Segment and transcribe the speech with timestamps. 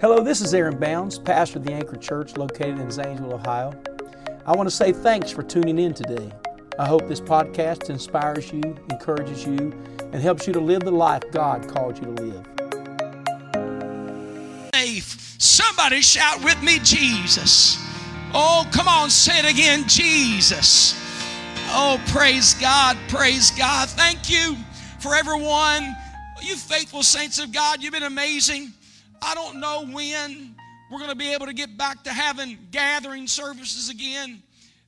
[0.00, 3.74] Hello, this is Aaron Bounds, pastor of the Anchor Church located in Zanesville, Ohio.
[4.46, 6.30] I want to say thanks for tuning in today.
[6.78, 9.76] I hope this podcast inspires you, encourages you,
[10.12, 12.46] and helps you to live the life God called you to live.
[15.38, 17.76] Somebody shout with me, Jesus.
[18.32, 20.94] Oh, come on, say it again, Jesus.
[21.70, 23.88] Oh, praise God, praise God.
[23.88, 24.56] Thank you
[25.00, 25.92] for everyone.
[26.40, 28.74] You faithful saints of God, you've been amazing.
[29.22, 30.54] I don't know when
[30.90, 34.42] we're going to be able to get back to having gathering services again.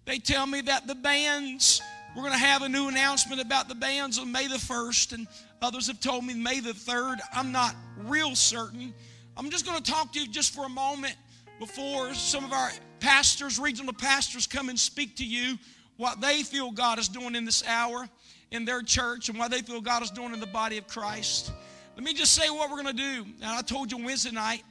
[0.07, 1.83] They tell me that the bands,
[2.17, 5.27] we're going to have a new announcement about the bands on May the 1st, and
[5.61, 7.19] others have told me May the 3rd.
[7.35, 8.95] I'm not real certain.
[9.37, 11.17] I'm just going to talk to you just for a moment
[11.59, 12.71] before some of our
[13.01, 15.59] pastors, regional pastors, come and speak to you
[15.97, 18.09] what they feel God is doing in this hour
[18.51, 21.53] in their church and what they feel God is doing in the body of Christ.
[22.01, 23.27] Let me just say what we're going to do.
[23.43, 24.63] And I told you Wednesday night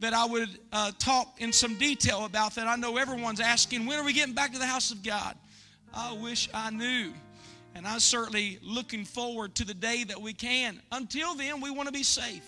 [0.00, 2.66] that I would uh, talk in some detail about that.
[2.66, 5.34] I know everyone's asking, when are we getting back to the house of God?
[5.94, 7.14] I wish I knew.
[7.74, 10.78] And I'm certainly looking forward to the day that we can.
[10.92, 12.44] Until then, we want to be safe.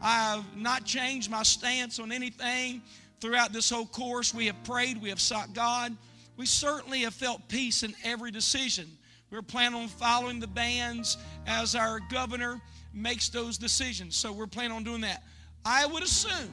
[0.00, 2.80] I have not changed my stance on anything
[3.20, 4.32] throughout this whole course.
[4.32, 5.96] We have prayed, we have sought God.
[6.36, 8.86] We certainly have felt peace in every decision.
[9.32, 12.60] We're planning on following the bands as our governor
[12.94, 14.16] makes those decisions.
[14.16, 15.22] So we're planning on doing that.
[15.64, 16.52] I would assume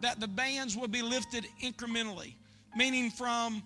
[0.00, 2.34] that the bands will be lifted incrementally,
[2.74, 3.62] meaning from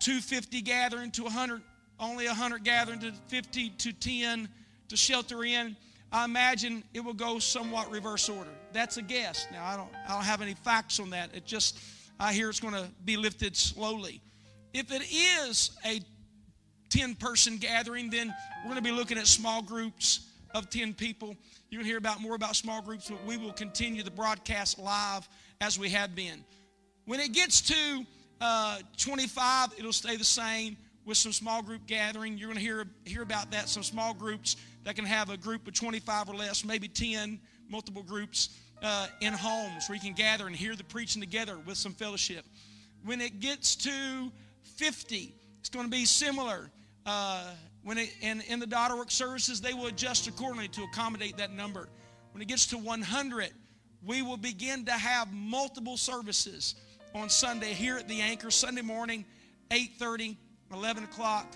[0.00, 1.62] 250 gathering to 100,
[2.00, 4.48] only 100 gathering to 50 to 10
[4.88, 5.76] to shelter in.
[6.12, 8.50] I imagine it will go somewhat reverse order.
[8.72, 9.46] That's a guess.
[9.50, 11.34] Now I don't I don't have any facts on that.
[11.34, 11.80] It just
[12.20, 14.20] I hear it's going to be lifted slowly.
[14.72, 16.00] If it is a
[16.90, 21.36] 10 person gathering, then we're going to be looking at small groups of 10 people.
[21.74, 25.28] You can hear about more about small groups, but we will continue the broadcast live
[25.60, 26.44] as we have been.
[27.04, 28.06] When it gets to
[28.40, 32.38] uh, 25, it'll stay the same with some small group gathering.
[32.38, 35.66] You're going to hear, hear about that, some small groups that can have a group
[35.66, 40.46] of 25 or less, maybe 10, multiple groups uh, in homes where you can gather
[40.46, 42.44] and hear the preaching together with some fellowship.
[43.04, 44.30] When it gets to
[44.76, 46.70] 50, it's going to be similar.
[47.06, 47.50] Uh,
[47.82, 51.52] when it, in, in the daughter work services, they will adjust accordingly to accommodate that
[51.52, 51.88] number.
[52.32, 53.50] When it gets to 100,
[54.04, 56.76] we will begin to have multiple services
[57.14, 59.24] on Sunday here at the Anchor, Sunday morning,
[59.70, 60.36] 8.30,
[60.72, 61.46] 11 o'clock,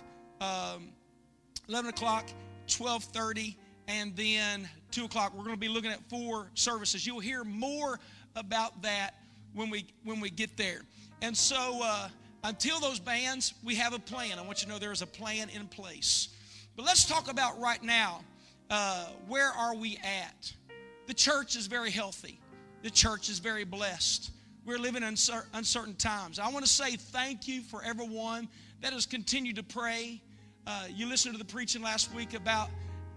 [0.40, 0.90] um,
[1.68, 2.28] 11 o'clock,
[2.68, 3.56] 12.30,
[3.88, 5.32] and then 2 o'clock.
[5.34, 7.06] We're going to be looking at four services.
[7.06, 7.98] You'll hear more
[8.36, 9.14] about that
[9.54, 10.82] when we, when we get there.
[11.22, 11.80] And so...
[11.82, 12.08] Uh,
[12.44, 14.38] until those bands, we have a plan.
[14.38, 16.28] I want you to know there is a plan in place.
[16.76, 18.20] But let's talk about right now
[18.70, 20.52] uh, where are we at?
[21.06, 22.40] The church is very healthy,
[22.82, 24.30] the church is very blessed.
[24.64, 25.16] We're living in
[25.54, 26.38] uncertain times.
[26.38, 28.48] I want to say thank you for everyone
[28.82, 30.20] that has continued to pray.
[30.66, 32.68] Uh, you listened to the preaching last week about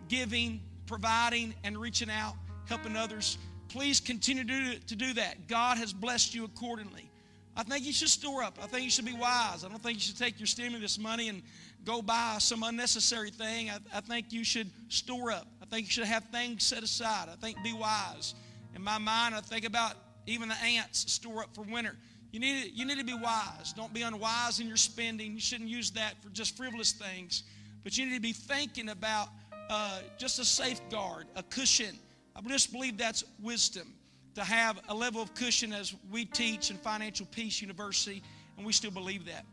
[0.08, 2.36] giving, providing, and reaching out,
[2.70, 3.38] helping others.
[3.68, 5.50] Please continue to to do that.
[5.50, 7.11] God has blessed you accordingly.
[7.56, 8.58] I think you should store up.
[8.62, 9.66] I think you should be wise.
[9.66, 11.42] I don't think you should take your stimulus money and
[11.84, 13.70] go buy some unnecessary thing.
[13.70, 15.48] I, I think you should store up.
[15.62, 17.28] I think you should have things set aside.
[17.32, 18.36] I think be wise.
[18.74, 19.96] In my mind, I think about
[20.28, 21.96] even the ants store up for winter.
[22.32, 23.74] You need, to, you need to be wise.
[23.76, 25.34] Don't be unwise in your spending.
[25.34, 27.44] You shouldn't use that for just frivolous things.
[27.84, 29.28] But you need to be thinking about
[29.70, 31.98] uh, just a safeguard, a cushion.
[32.34, 33.94] I just believe that's wisdom
[34.36, 38.24] to have a level of cushion as we teach in Financial Peace University,
[38.58, 39.46] and we still believe that.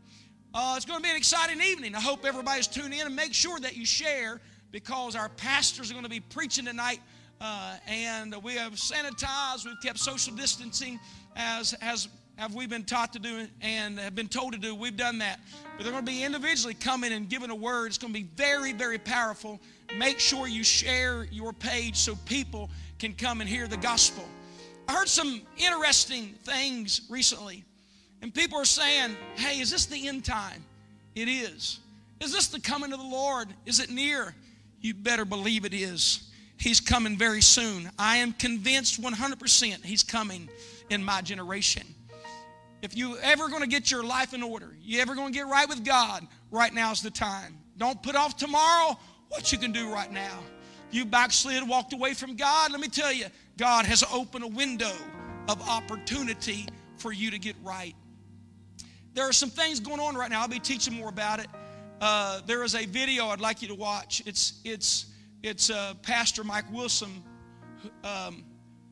[0.53, 1.93] Uh, it's going to be an exciting evening.
[1.93, 4.41] I hope everybody's tuned in and make sure that you share
[4.71, 6.99] because our pastors are going to be preaching tonight.
[7.41, 10.99] Uh, and we have sanitized, we've kept social distancing
[11.35, 14.73] as, as have we been taught to do and have been told to do.
[14.73, 15.39] We've done that.
[15.77, 17.87] But they're going to be individually coming and giving a word.
[17.87, 19.59] It's going to be very, very powerful.
[19.97, 24.23] Make sure you share your page so people can come and hear the gospel.
[24.89, 27.63] I heard some interesting things recently,
[28.23, 30.65] and people are saying, hey, is this the end time?
[31.13, 31.79] It is.
[32.19, 33.49] Is this the coming of the Lord?
[33.67, 34.33] Is it near?
[34.81, 36.31] You better believe it is.
[36.57, 37.91] He's coming very soon.
[37.99, 40.49] I am convinced 100% He's coming
[40.89, 41.83] in my generation.
[42.81, 45.45] If you ever going to get your life in order, you ever going to get
[45.45, 47.59] right with God, right now is the time.
[47.77, 48.97] Don't put off tomorrow
[49.27, 50.39] what you can do right now.
[50.89, 52.71] You backslid, walked away from God.
[52.71, 53.27] Let me tell you,
[53.59, 54.93] God has opened a window
[55.49, 56.65] of opportunity
[56.95, 57.93] for you to get right.
[59.13, 60.41] There are some things going on right now.
[60.41, 61.47] I'll be teaching more about it.
[61.99, 64.23] Uh, there is a video I'd like you to watch.
[64.25, 65.07] It's it's
[65.43, 67.21] it's uh, Pastor Mike Wilson
[68.03, 68.43] um,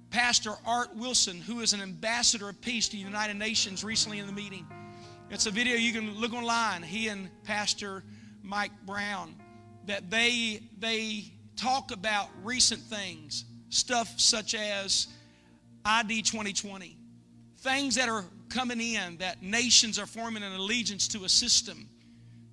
[0.09, 4.25] Pastor Art Wilson, who is an ambassador of peace to the United Nations, recently in
[4.25, 4.65] the meeting.
[5.29, 6.83] It's a video you can look online.
[6.83, 8.03] He and Pastor
[8.43, 9.35] Mike Brown
[9.85, 15.07] that they they talk about recent things, stuff such as
[15.85, 16.97] ID 2020,
[17.59, 21.87] things that are coming in that nations are forming an allegiance to a system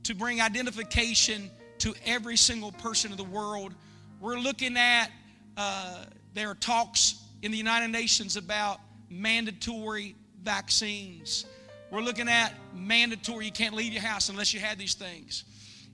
[0.05, 3.75] to bring identification to every single person in the world.
[4.21, 5.11] We're looking at
[5.57, 11.47] uh, there are talks in the United Nations about mandatory vaccines.
[11.91, 15.45] We're looking at mandatory, you can't leave your house unless you had these things.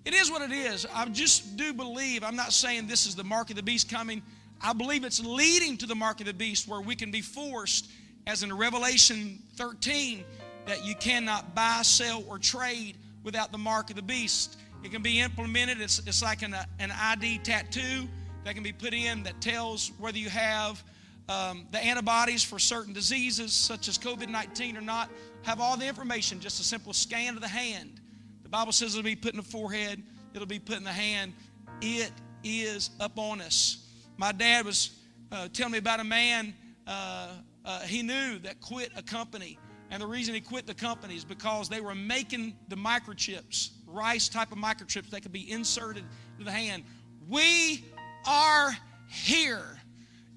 [0.04, 0.86] It is what it is.
[0.94, 4.22] I just do believe, I'm not saying this is the mark of the beast coming.
[4.62, 7.90] I believe it's leading to the mark of the beast where we can be forced,
[8.26, 10.24] as in Revelation 13,
[10.66, 14.58] that you cannot buy, sell, or trade without the mark of the beast.
[14.84, 15.80] It can be implemented.
[15.80, 18.06] It's, it's like an, an ID tattoo
[18.44, 20.82] that can be put in that tells whether you have
[21.28, 25.10] um, the antibodies for certain diseases such as COVID 19 or not.
[25.42, 28.00] Have all the information, just a simple scan of the hand.
[28.42, 30.02] The Bible says it'll be put in the forehead,
[30.34, 31.32] it'll be put in the hand.
[31.80, 32.12] It
[32.44, 33.86] is upon us.
[34.20, 34.90] My dad was
[35.32, 36.52] uh, telling me about a man
[36.86, 37.28] uh,
[37.64, 39.58] uh, he knew that quit a company.
[39.90, 44.28] And the reason he quit the company is because they were making the microchips, rice
[44.28, 46.84] type of microchips that could be inserted into the hand.
[47.30, 47.82] We
[48.26, 48.76] are
[49.08, 49.80] here.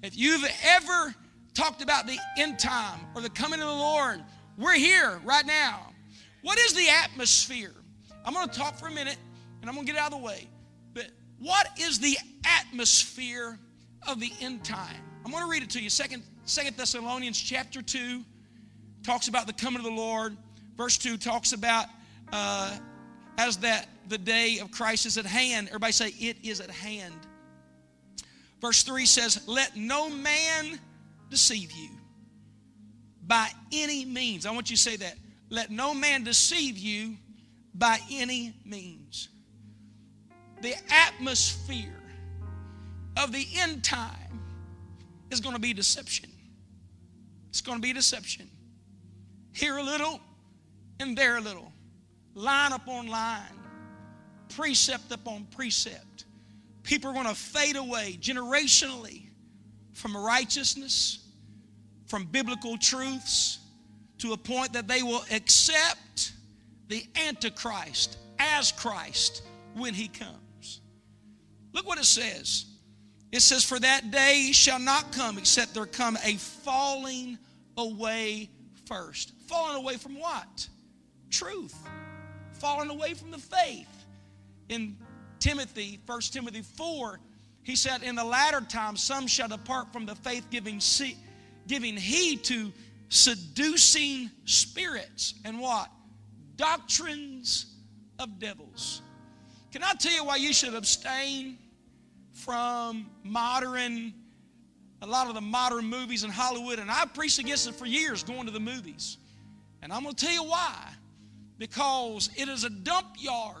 [0.02, 1.14] If you've ever
[1.52, 4.24] talked about the end time or the coming of the Lord,
[4.56, 5.92] we're here right now.
[6.40, 7.74] What is the atmosphere?
[8.24, 9.18] I'm going to talk for a minute
[9.60, 10.48] and I'm going to get out of the way.
[10.94, 12.16] But what is the
[12.46, 13.58] atmosphere
[14.08, 14.96] of the end time?
[15.24, 15.90] I'm going to read it to you.
[15.90, 18.22] Second, Second Thessalonians chapter 2
[19.02, 20.36] talks about the coming of the Lord.
[20.76, 21.86] Verse 2 talks about
[22.32, 22.76] uh,
[23.38, 25.68] as that the day of Christ is at hand.
[25.68, 27.14] Everybody say, it is at hand.
[28.60, 30.78] Verse 3 says, Let no man
[31.30, 31.90] deceive you
[33.26, 34.46] by any means.
[34.46, 35.14] I want you to say that.
[35.50, 37.16] Let no man deceive you
[37.74, 39.28] by any means.
[40.60, 42.03] The atmosphere
[43.16, 44.40] of the end time
[45.30, 46.30] is going to be deception.
[47.50, 48.48] It's going to be deception.
[49.52, 50.20] Here a little
[51.00, 51.72] and there a little,
[52.34, 53.42] line upon line,
[54.48, 56.14] precept upon precept
[56.84, 59.22] people are going to fade away generationally
[59.94, 61.26] from righteousness,
[62.06, 63.58] from biblical truths,
[64.18, 66.32] to a point that they will accept
[66.88, 69.42] the Antichrist as Christ
[69.74, 70.80] when he comes.
[71.72, 72.66] Look what it says.
[73.34, 77.36] It says, For that day shall not come except there come a falling
[77.76, 78.48] away
[78.86, 79.32] first.
[79.48, 80.68] Falling away from what?
[81.30, 81.74] Truth.
[82.52, 83.88] Falling away from the faith.
[84.68, 84.96] In
[85.40, 87.18] Timothy, 1 Timothy 4,
[87.64, 90.80] he said, In the latter time, some shall depart from the faith, giving,
[91.66, 92.72] giving heed to
[93.08, 95.90] seducing spirits and what?
[96.54, 97.66] Doctrines
[98.20, 99.02] of devils.
[99.72, 101.58] Can I tell you why you should abstain
[102.44, 104.12] from modern,
[105.02, 106.78] a lot of the modern movies in Hollywood?
[106.78, 109.18] And I've preached against it for years, going to the movies.
[109.82, 110.90] And I'm going to tell you why.
[111.58, 113.56] Because it is a dump yard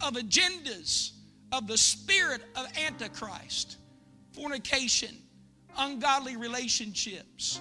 [0.00, 1.12] of agendas
[1.52, 3.76] of the spirit of Antichrist,
[4.32, 5.16] fornication,
[5.78, 7.60] ungodly relationships,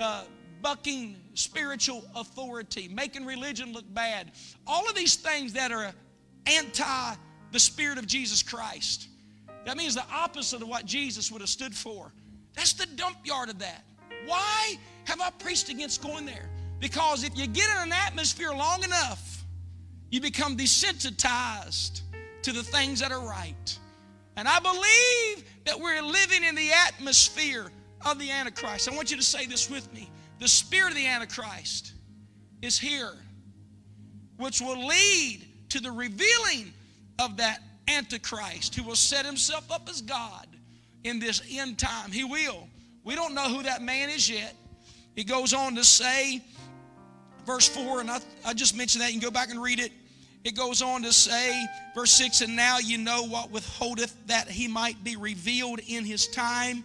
[0.00, 0.24] uh,
[0.62, 4.32] bucking spiritual authority, making religion look bad.
[4.66, 5.92] All of these things that are
[6.46, 7.14] anti
[7.50, 9.07] the spirit of Jesus Christ.
[9.68, 12.10] That means the opposite of what Jesus would have stood for.
[12.54, 13.84] That's the dump yard of that.
[14.24, 16.48] Why have I preached against going there?
[16.80, 19.44] Because if you get in an atmosphere long enough,
[20.10, 22.00] you become desensitized
[22.40, 23.78] to the things that are right.
[24.38, 27.70] And I believe that we're living in the atmosphere
[28.06, 28.90] of the Antichrist.
[28.90, 30.08] I want you to say this with me.
[30.38, 31.92] The spirit of the Antichrist
[32.62, 33.12] is here,
[34.38, 36.72] which will lead to the revealing
[37.18, 40.46] of that Antichrist who will set himself up as God
[41.04, 42.10] in this end time.
[42.10, 42.68] He will.
[43.04, 44.54] We don't know who that man is yet.
[45.14, 46.42] He goes on to say,
[47.46, 49.12] verse 4, and I, I just mentioned that.
[49.12, 49.92] You can go back and read it.
[50.44, 51.64] It goes on to say,
[51.94, 56.28] verse 6, and now you know what withholdeth that he might be revealed in his
[56.28, 56.84] time.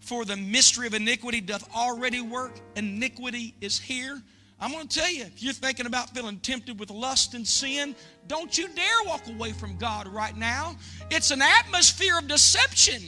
[0.00, 2.58] For the mystery of iniquity doth already work.
[2.76, 4.20] Iniquity is here.
[4.62, 7.96] I'm going to tell you, if you're thinking about feeling tempted with lust and sin,
[8.28, 10.76] don't you dare walk away from God right now.
[11.10, 13.02] It's an atmosphere of deception.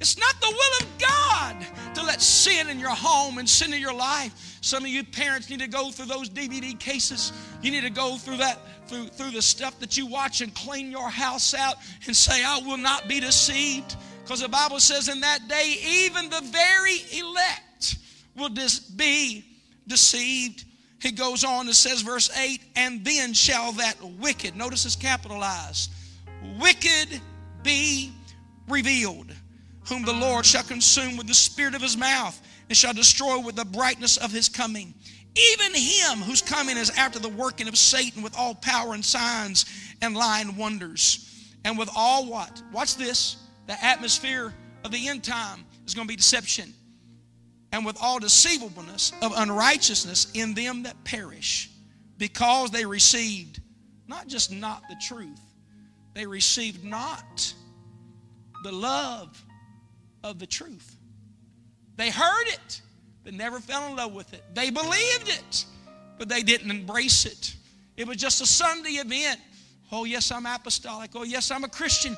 [0.00, 3.80] It's not the will of God to let sin in your home and sin in
[3.80, 4.58] your life.
[4.60, 7.32] Some of you parents need to go through those DVD cases.
[7.60, 10.92] You need to go through that through, through the stuff that you watch and clean
[10.92, 11.74] your house out
[12.06, 13.96] and say, I will not be deceived.
[14.22, 17.96] Because the Bible says in that day, even the very elect
[18.36, 19.44] will dis- be
[19.88, 20.64] deceived.
[21.04, 25.92] He goes on and says, verse 8, and then shall that wicked, notice it's capitalized,
[26.58, 27.20] wicked
[27.62, 28.10] be
[28.68, 29.26] revealed,
[29.86, 33.54] whom the Lord shall consume with the spirit of his mouth and shall destroy with
[33.54, 34.94] the brightness of his coming.
[35.52, 39.66] Even him whose coming is after the working of Satan with all power and signs
[40.00, 41.52] and lying wonders.
[41.66, 42.62] And with all what?
[42.72, 43.36] Watch this.
[43.66, 46.72] The atmosphere of the end time is going to be deception.
[47.74, 51.70] And with all deceivableness of unrighteousness in them that perish,
[52.18, 53.60] because they received
[54.06, 55.40] not just not the truth,
[56.14, 57.52] they received not
[58.62, 59.44] the love
[60.22, 60.96] of the truth.
[61.96, 62.80] They heard it,
[63.24, 64.44] but never fell in love with it.
[64.54, 65.64] They believed it,
[66.16, 67.56] but they didn't embrace it.
[67.96, 69.40] It was just a Sunday event.
[69.90, 71.10] Oh, yes, I'm apostolic.
[71.16, 72.16] Oh, yes, I'm a Christian.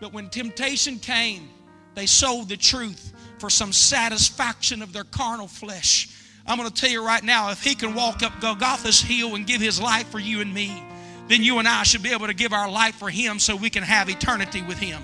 [0.00, 1.48] But when temptation came,
[1.94, 6.08] they sold the truth for some satisfaction of their carnal flesh.
[6.46, 9.46] I'm going to tell you right now if he can walk up Golgotha's hill and
[9.46, 10.82] give his life for you and me,
[11.28, 13.68] then you and I should be able to give our life for him so we
[13.68, 15.02] can have eternity with him.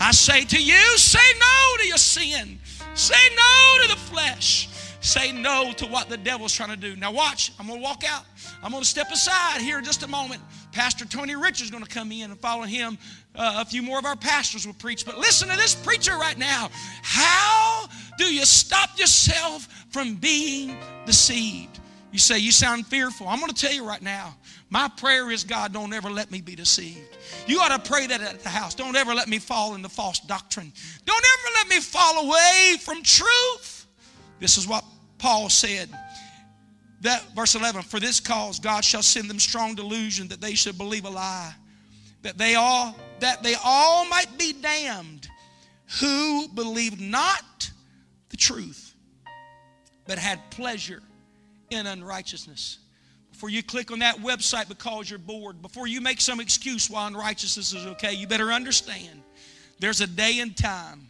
[0.00, 2.58] I say to you, say no to your sin.
[2.94, 4.68] Say no to the flesh.
[5.00, 6.96] Say no to what the devil's trying to do.
[6.96, 7.52] Now, watch.
[7.58, 8.24] I'm going to walk out.
[8.62, 10.42] I'm going to step aside here in just a moment.
[10.72, 12.98] Pastor Tony Richards is going to come in and follow him.
[13.34, 15.06] Uh, a few more of our pastors will preach.
[15.06, 16.68] But listen to this preacher right now.
[17.02, 17.86] How
[18.18, 21.78] do you stop yourself from being deceived?
[22.12, 23.28] You say, You sound fearful.
[23.28, 24.36] I'm going to tell you right now.
[24.68, 27.18] My prayer is, God, don't ever let me be deceived.
[27.46, 28.74] You ought to pray that at the house.
[28.74, 30.72] Don't ever let me fall into false doctrine.
[31.04, 33.86] Don't ever let me fall away from truth.
[34.38, 34.84] This is what
[35.18, 35.88] Paul said.
[37.00, 40.78] That verse 11, for this cause God shall send them strong delusion that they should
[40.78, 41.52] believe a lie,
[42.22, 45.28] that they all that they all might be damned
[46.00, 47.70] who believed not
[48.28, 48.94] the truth,
[50.06, 51.02] but had pleasure
[51.70, 52.78] in unrighteousness.
[53.32, 57.06] Before you click on that website because you're bored, before you make some excuse why
[57.06, 59.22] unrighteousness is okay, you better understand
[59.78, 61.08] there's a day and time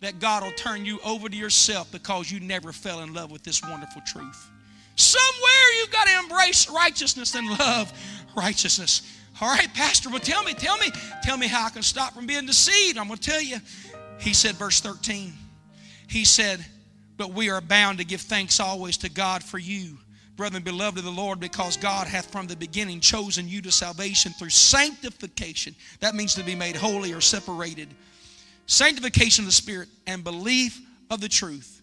[0.00, 3.42] that God will turn you over to yourself because you never fell in love with
[3.42, 4.50] this wonderful truth.
[4.96, 7.92] Somewhere you've got to embrace righteousness and love
[8.36, 9.19] righteousness.
[9.40, 10.90] All right, Pastor, well, tell me, tell me,
[11.22, 12.98] tell me how I can stop from being deceived.
[12.98, 13.58] I'm going to tell you.
[14.18, 15.32] He said, verse 13,
[16.06, 16.64] he said,
[17.16, 19.96] But we are bound to give thanks always to God for you
[20.40, 24.32] brethren, beloved of the Lord, because God hath from the beginning chosen you to salvation
[24.32, 25.74] through sanctification.
[26.00, 27.88] That means to be made holy or separated.
[28.64, 30.80] Sanctification of the Spirit and belief
[31.10, 31.82] of the truth.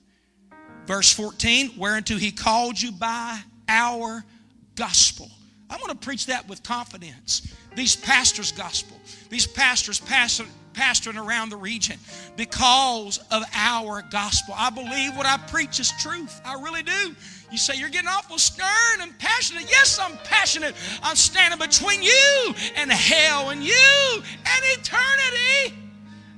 [0.88, 4.26] Verse 14, whereunto he called you by our
[4.74, 5.30] gospel.
[5.70, 7.54] I want to preach that with confidence.
[7.76, 8.98] These pastors' gospel.
[9.30, 11.98] These pastors pastor, pastoring around the region
[12.36, 14.54] because of our gospel.
[14.58, 16.40] I believe what I preach is truth.
[16.46, 17.16] I really do.
[17.52, 19.64] You say you're getting awful stern and passionate.
[19.70, 20.76] Yes, I'm passionate.
[21.02, 25.76] I'm standing between you and hell and you and eternity.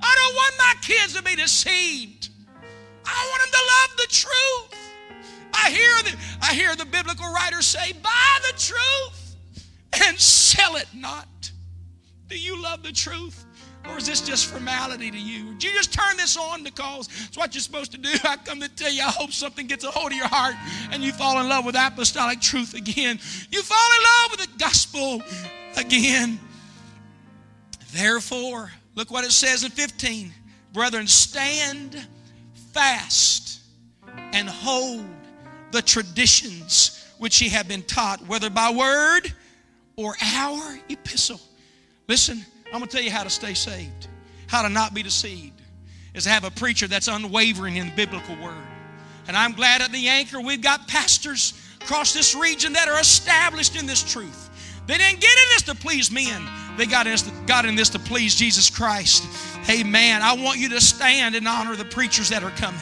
[0.02, 2.30] I don't want my kids to be deceived.
[3.04, 4.76] I want them to love the truth.
[5.52, 9.19] I hear the, I hear the biblical writers say, buy the truth
[9.92, 11.26] and sell it not.
[12.28, 13.44] Do you love the truth?
[13.88, 15.54] Or is this just formality to you?
[15.54, 18.10] Did you just turn this on because it's what you're supposed to do?
[18.24, 20.54] I come to tell you, I hope something gets a hold of your heart
[20.92, 23.18] and you fall in love with apostolic truth again.
[23.50, 25.22] You fall in love with the gospel
[25.76, 26.38] again.
[27.92, 30.32] Therefore, look what it says in 15.
[30.72, 32.06] Brethren, stand
[32.72, 33.60] fast
[34.32, 35.04] and hold
[35.72, 39.32] the traditions which ye have been taught, whether by word
[40.00, 41.40] or our epistle.
[42.08, 44.08] Listen, I'm going to tell you how to stay saved,
[44.46, 45.60] how to not be deceived,
[46.14, 48.66] is to have a preacher that's unwavering in the biblical word.
[49.28, 51.52] And I'm glad at the anchor we've got pastors
[51.82, 54.48] across this region that are established in this truth.
[54.86, 56.48] They didn't get in this to please men.
[56.76, 59.24] They got in, this to, got in this to please Jesus Christ.
[59.68, 60.22] Amen.
[60.22, 62.80] I want you to stand and honor the preachers that are coming.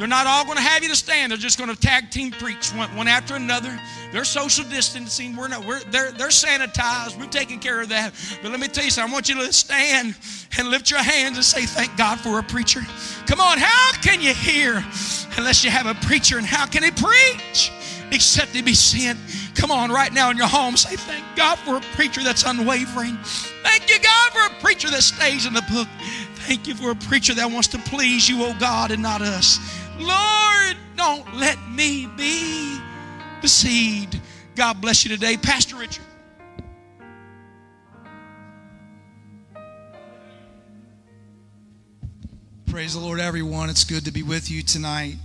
[0.00, 1.30] They're not all going to have you to stand.
[1.30, 3.78] They're just going to tag team preach one, one after another.
[4.12, 5.36] They're social distancing.
[5.36, 5.66] We're not.
[5.66, 7.20] We're they're they're sanitized.
[7.20, 8.14] We're taking care of that.
[8.40, 9.10] But let me tell you something.
[9.10, 10.16] I want you to stand
[10.56, 12.80] and lift your hands and say, "Thank God for a preacher."
[13.26, 13.58] Come on.
[13.58, 14.82] How can you hear
[15.36, 16.38] unless you have a preacher?
[16.38, 17.70] And how can he preach
[18.10, 19.18] except he be sent?
[19.54, 23.18] Come on, right now in your home, say, Thank God for a preacher that's unwavering.
[23.62, 25.88] Thank you, God, for a preacher that stays in the book.
[26.46, 29.58] Thank you for a preacher that wants to please you, oh God, and not us.
[30.00, 32.80] Lord, don't let me be
[33.40, 34.18] deceived.
[34.56, 35.36] God bless you today.
[35.36, 36.04] Pastor Richard.
[42.66, 43.68] Praise the Lord, everyone.
[43.68, 45.16] It's good to be with you tonight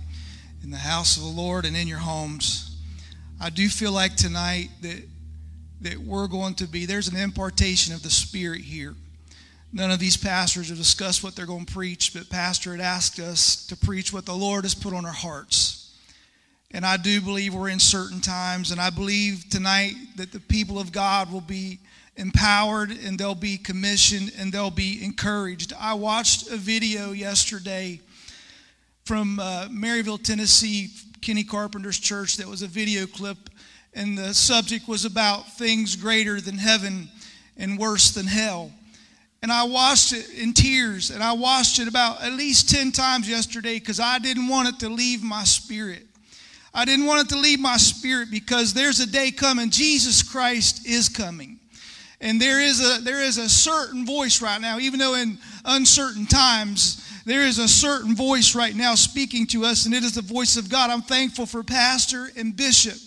[0.62, 2.76] in the house of the Lord and in your homes.
[3.40, 5.02] I do feel like tonight that
[5.82, 8.94] that we're going to be there's an impartation of the Spirit here.
[9.72, 13.18] None of these pastors have discussed what they're going to preach, but Pastor had asked
[13.18, 15.94] us to preach what the Lord has put on our hearts.
[16.70, 20.78] And I do believe we're in certain times, and I believe tonight that the people
[20.78, 21.78] of God will be
[22.16, 25.72] empowered and they'll be commissioned and they'll be encouraged.
[25.78, 28.00] I watched a video yesterday
[29.04, 33.50] from uh, Maryville, Tennessee, Kenny Carpenter's church that was a video clip,
[33.94, 37.08] and the subject was about things greater than heaven
[37.56, 38.72] and worse than hell.
[39.46, 43.30] And I washed it in tears, and I washed it about at least 10 times
[43.30, 46.04] yesterday because I didn't want it to leave my spirit.
[46.74, 49.70] I didn't want it to leave my spirit because there's a day coming.
[49.70, 51.60] Jesus Christ is coming.
[52.20, 56.26] And there is a there is a certain voice right now, even though in uncertain
[56.26, 60.22] times, there is a certain voice right now speaking to us, and it is the
[60.22, 60.90] voice of God.
[60.90, 62.98] I'm thankful for pastor and bishop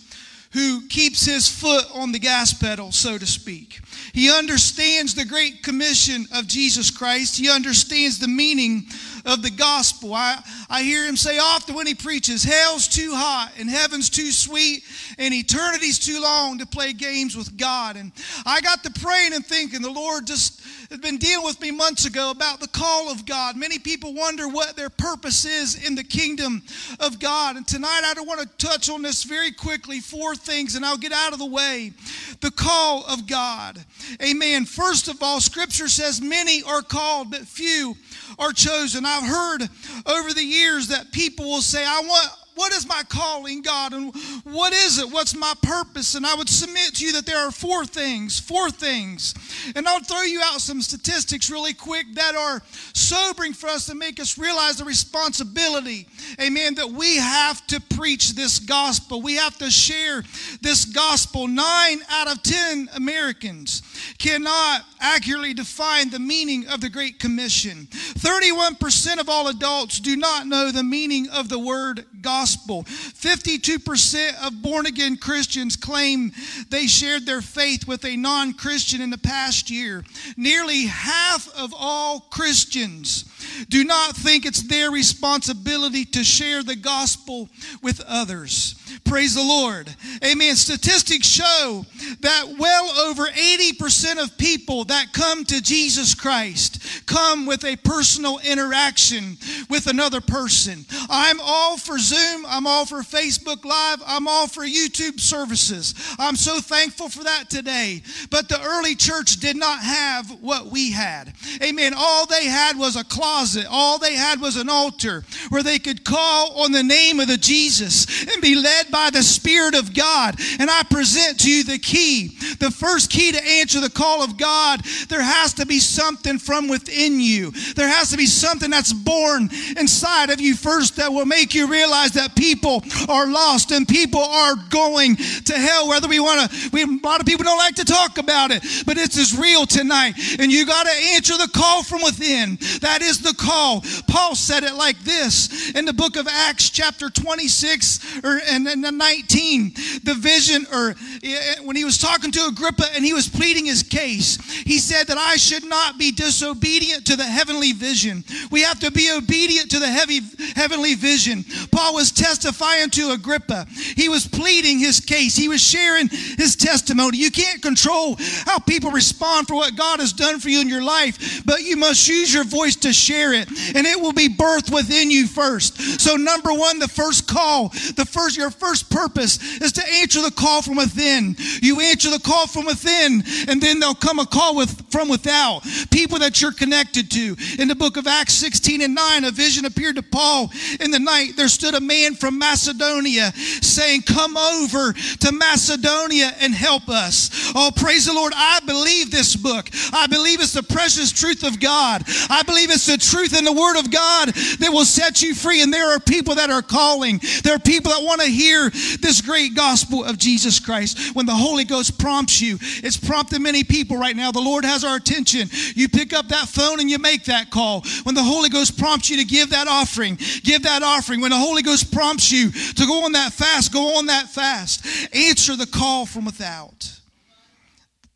[0.52, 3.80] who keeps his foot on the gas pedal, so to speak.
[4.12, 7.38] He understands the great commission of Jesus Christ.
[7.38, 8.86] He understands the meaning
[9.24, 10.12] of the gospel.
[10.12, 14.32] I, I hear him say often when he preaches, hell's too hot and heaven's too
[14.32, 14.82] sweet
[15.18, 17.96] and eternity's too long to play games with God.
[17.96, 18.10] And
[18.44, 22.04] I got to praying and thinking, the Lord just had been dealing with me months
[22.04, 23.56] ago about the call of God.
[23.56, 26.62] Many people wonder what their purpose is in the kingdom
[26.98, 27.54] of God.
[27.56, 30.96] And tonight I don't want to touch on this very quickly, four things, and I'll
[30.96, 31.92] get out of the way.
[32.40, 33.78] The call of God.
[34.20, 34.64] Amen.
[34.64, 37.94] First of all, scripture says many are called, but few
[38.36, 39.06] are chosen.
[39.06, 39.68] I've heard
[40.06, 43.94] over the years that people will say, I want what is my calling, God?
[43.94, 44.14] And
[44.44, 45.10] what is it?
[45.10, 46.14] What's my purpose?
[46.14, 49.32] And I would submit to you that there are four things, four things.
[49.74, 52.60] And I'll throw you out some statistics really quick that are
[52.92, 56.06] sobering for us to make us realize the responsibility,
[56.38, 59.22] amen, that we have to preach this gospel.
[59.22, 60.22] We have to share
[60.60, 61.48] this gospel.
[61.48, 63.80] Nine out of ten Americans
[64.18, 67.88] cannot accurately define the meaning of the Great Commission.
[67.90, 72.84] 31% of all adults do not know the meaning of the word gospel.
[72.84, 76.32] 52% of born again Christians claim
[76.68, 80.04] they shared their faith with a non Christian in the past year.
[80.36, 83.29] Nearly half of all Christians
[83.68, 87.48] do not think it's their responsibility to share the gospel
[87.82, 88.74] with others.
[89.04, 89.94] Praise the Lord.
[90.24, 90.56] Amen.
[90.56, 91.84] Statistics show
[92.20, 98.38] that well over 80% of people that come to Jesus Christ come with a personal
[98.44, 99.36] interaction
[99.68, 100.84] with another person.
[101.08, 102.44] I'm all for Zoom.
[102.46, 104.02] I'm all for Facebook Live.
[104.06, 105.94] I'm all for YouTube services.
[106.18, 108.02] I'm so thankful for that today.
[108.30, 111.32] But the early church did not have what we had.
[111.62, 111.94] Amen.
[111.96, 113.29] All they had was a closet.
[113.70, 117.36] All they had was an altar where they could call on the name of the
[117.36, 120.36] Jesus and be led by the Spirit of God.
[120.58, 122.28] And I present to you the key.
[122.58, 126.68] The first key to answer the call of God, there has to be something from
[126.68, 127.50] within you.
[127.76, 131.66] There has to be something that's born inside of you first that will make you
[131.66, 135.88] realize that people are lost and people are going to hell.
[135.88, 138.62] Whether we want to, we, a lot of people don't like to talk about it,
[138.86, 140.14] but it's as real tonight.
[140.38, 142.58] And you got to answer the call from within.
[142.80, 143.82] That is the call.
[144.08, 148.82] Paul said it like this in the book of Acts, chapter 26 or, and, and
[148.98, 149.72] 19.
[150.04, 153.66] The vision, or eh, eh, when he was talking to Agrippa and he was pleading
[153.66, 158.24] his case, he said that I should not be disobedient to the heavenly vision.
[158.50, 160.20] We have to be obedient to the heavy,
[160.54, 161.44] heavenly vision.
[161.70, 163.66] Paul was testifying to Agrippa.
[163.96, 165.36] He was pleading his case.
[165.36, 167.18] He was sharing his testimony.
[167.18, 170.82] You can't control how people respond for what God has done for you in your
[170.82, 174.72] life, but you must use your voice to share it, and it will be birthed
[174.72, 176.00] within you first.
[176.00, 180.30] So, number one, the first call, the first, your first purpose is to answer the
[180.30, 181.36] call from within.
[181.60, 185.62] You answer the call from within, and then there'll come a call with from without.
[185.90, 187.36] People that you're connected to.
[187.58, 190.98] In the book of Acts 16 and 9, a vision appeared to Paul in the
[190.98, 191.32] night.
[191.36, 197.30] There stood a man from Macedonia saying, Come over to Macedonia and help us.
[197.54, 198.32] Oh, praise the Lord.
[198.36, 199.68] I believe this book.
[199.92, 202.04] I believe it's the precious truth of God.
[202.28, 205.62] I believe it's the truth in the Word of God that will set you free.
[205.62, 207.20] And there are people that are calling.
[207.42, 211.14] There are people that want to hear this great gospel of Jesus Christ.
[211.14, 214.30] When the Holy Ghost prompts you, it's prompting many people right now.
[214.32, 215.48] The Lord has our attention.
[215.74, 217.82] You pick up that phone and you make that call.
[218.02, 221.20] When the Holy Ghost prompts you to give that offering, give that offering.
[221.20, 224.86] When the Holy Ghost prompts you to go on that fast, go on that fast.
[225.14, 227.00] Answer the call from without.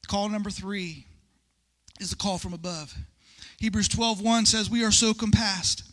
[0.06, 1.06] Call number three
[2.00, 2.94] is the call from above.
[3.64, 5.85] Hebrews 12 1 says, We are so compassed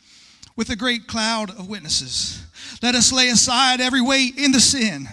[0.58, 2.44] with a great cloud of witnesses.
[2.82, 5.08] Let us lay aside every weight in the sin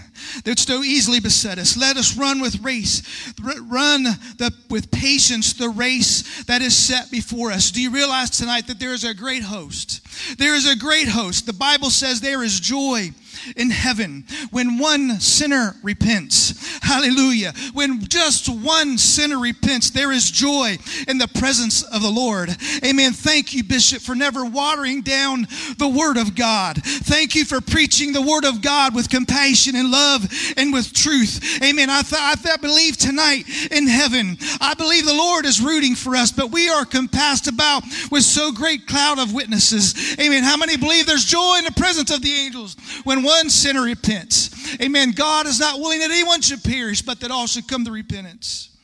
[0.45, 1.77] that so easily beset us.
[1.77, 3.03] Let us run with race,
[3.41, 7.71] run the, with patience the race that is set before us.
[7.71, 10.01] Do you realize tonight that there is a great host?
[10.39, 11.47] There is a great host.
[11.47, 13.13] The Bible says there is joy
[13.57, 16.79] in heaven when one sinner repents.
[16.83, 17.53] Hallelujah.
[17.73, 22.51] When just one sinner repents, there is joy in the presence of the Lord.
[22.85, 23.13] Amen.
[23.13, 25.47] Thank you, Bishop, for never watering down
[25.79, 26.83] the Word of God.
[26.83, 31.63] Thank you for preaching the Word of God with compassion and love and with truth.
[31.63, 31.91] Amen.
[31.91, 35.95] I, th- I, th- I believe tonight in heaven, I believe the Lord is rooting
[35.95, 40.19] for us, but we are compassed about with so great cloud of witnesses.
[40.19, 40.43] Amen.
[40.43, 44.81] How many believe there's joy in the presence of the angels when one sinner repents.
[44.81, 45.13] Amen.
[45.13, 48.77] God is not willing that anyone should perish, but that all should come to repentance.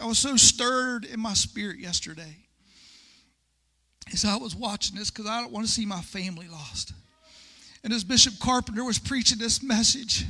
[0.00, 2.36] I was so stirred in my spirit yesterday
[4.12, 6.92] as I was watching this because I don't want to see my family lost.
[7.86, 10.24] And as Bishop Carpenter was preaching this message,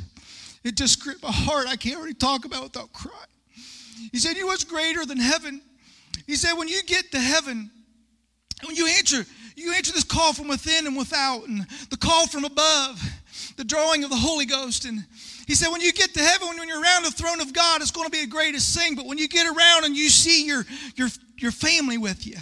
[0.62, 1.66] it just gripped my heart.
[1.66, 3.16] I can't really talk about it without crying.
[4.12, 5.62] He said, You what's greater than heaven?
[6.26, 7.70] He said, When you get to heaven,
[8.62, 9.24] when you answer,
[9.56, 13.02] you answer this call from within and without, and the call from above,
[13.56, 14.84] the drawing of the Holy Ghost.
[14.84, 15.06] And
[15.46, 17.90] he said, when you get to heaven, when you're around the throne of God, it's
[17.90, 18.96] going to be the greatest thing.
[18.96, 21.08] But when you get around and you see your, your,
[21.42, 22.36] your family with you,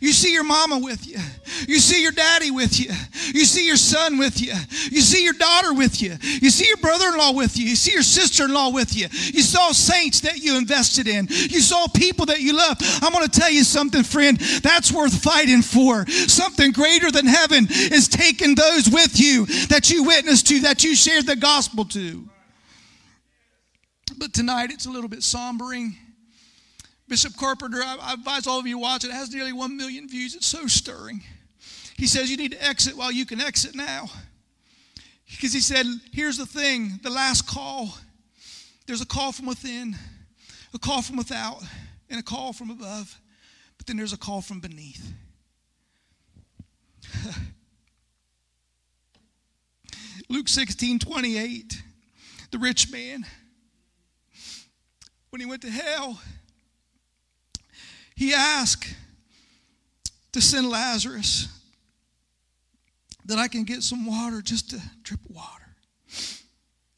[0.00, 1.18] you see your mama with you,
[1.66, 2.90] you see your daddy with you,
[3.34, 4.52] you see your son with you,
[4.90, 7.76] you see your daughter with you, you see your brother in law with you, you
[7.76, 11.60] see your sister in law with you, you saw saints that you invested in, you
[11.60, 12.82] saw people that you loved.
[13.02, 16.06] I'm going to tell you something, friend, that's worth fighting for.
[16.08, 20.94] Something greater than heaven is taking those with you that you witnessed to, that you
[20.96, 22.28] shared the gospel to.
[24.16, 25.96] But tonight it's a little bit sombering.
[27.08, 29.08] Bishop Carpenter, I, advise all of you watch it.
[29.08, 30.34] It has nearly 1 million views.
[30.34, 31.22] It's so stirring.
[31.96, 34.10] He says you need to exit while you can exit now.
[35.30, 37.94] Because he said, here's the thing the last call.
[38.86, 39.96] There's a call from within,
[40.72, 41.62] a call from without,
[42.08, 43.18] and a call from above.
[43.76, 45.12] But then there's a call from beneath.
[50.28, 51.82] Luke 16, 28,
[52.50, 53.24] the rich man
[55.30, 56.20] when he went to hell,
[58.18, 58.96] he asked
[60.32, 61.46] to send Lazarus
[63.26, 65.76] that I can get some water, just a drip water.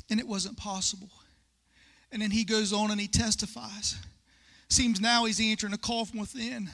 [0.09, 1.11] And it wasn't possible.
[2.11, 3.99] And then he goes on and he testifies.
[4.71, 6.71] Seems now he's answering a call from within,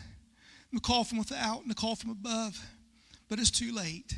[0.72, 2.56] a call from without, and a call from above.
[3.28, 4.14] But it's too late.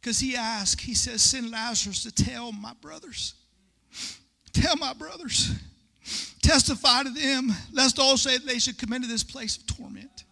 [0.00, 3.34] Because he asked, he says, Send Lazarus to tell my brothers.
[4.52, 5.50] Tell my brothers
[6.42, 10.24] testify to them, lest all say that they should come into this place of torment.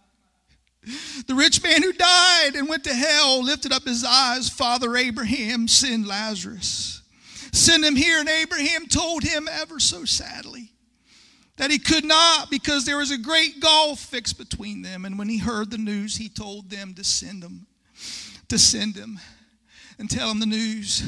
[1.27, 4.49] The rich man who died and went to hell lifted up his eyes.
[4.49, 7.03] Father Abraham, send Lazarus.
[7.51, 8.19] Send him here.
[8.19, 10.71] And Abraham told him ever so sadly
[11.57, 15.05] that he could not because there was a great gulf fixed between them.
[15.05, 17.67] And when he heard the news, he told them to send him,
[18.47, 19.19] to send him
[19.99, 21.03] and tell him the news.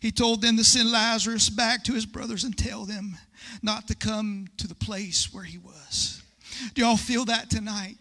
[0.00, 3.18] He told them to send Lazarus back to his brothers and tell them
[3.62, 6.22] not to come to the place where he was.
[6.74, 7.96] Do y'all feel that tonight?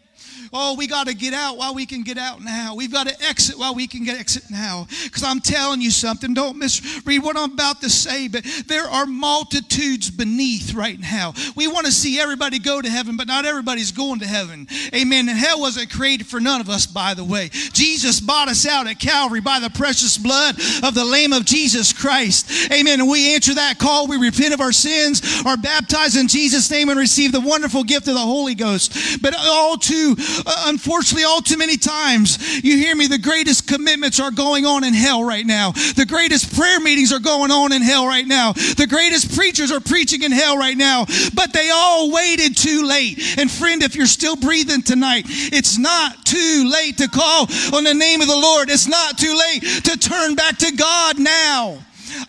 [0.53, 2.75] Oh, we got to get out while we can get out now.
[2.75, 4.87] We've got to exit while we can get exit now.
[5.03, 9.05] Because I'm telling you something, don't misread what I'm about to say, but there are
[9.05, 11.33] multitudes beneath right now.
[11.55, 14.67] We want to see everybody go to heaven, but not everybody's going to heaven.
[14.93, 15.29] Amen.
[15.29, 17.49] And hell wasn't created for none of us, by the way.
[17.73, 21.93] Jesus bought us out at Calvary by the precious blood of the Lamb of Jesus
[21.93, 22.71] Christ.
[22.71, 22.99] Amen.
[22.99, 24.07] And we answer that call.
[24.07, 28.07] We repent of our sins, are baptized in Jesus' name, and receive the wonderful gift
[28.07, 29.21] of the Holy Ghost.
[29.21, 30.15] But all too
[30.45, 34.83] uh, unfortunately, all too many times, you hear me, the greatest commitments are going on
[34.83, 35.71] in hell right now.
[35.71, 38.53] The greatest prayer meetings are going on in hell right now.
[38.53, 41.05] The greatest preachers are preaching in hell right now.
[41.33, 43.37] But they all waited too late.
[43.37, 47.93] And friend, if you're still breathing tonight, it's not too late to call on the
[47.93, 48.69] name of the Lord.
[48.69, 51.79] It's not too late to turn back to God now.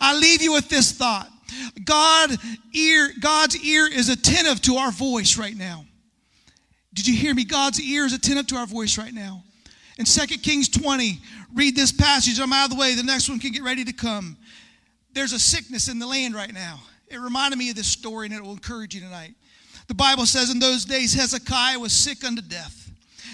[0.01, 1.29] I leave you with this thought.
[1.85, 2.37] God
[2.73, 5.85] ear, God's ear is attentive to our voice right now.
[6.95, 7.45] Did you hear me?
[7.45, 9.43] God's ear is attentive to our voice right now.
[9.99, 11.21] In 2 Kings 20,
[11.55, 12.39] read this passage.
[12.41, 12.95] I'm out of the way.
[12.95, 14.37] The next one can get ready to come.
[15.13, 16.81] There's a sickness in the land right now.
[17.09, 19.35] It reminded me of this story, and it will encourage you tonight.
[19.89, 22.91] The Bible says in those days Hezekiah was sick unto death.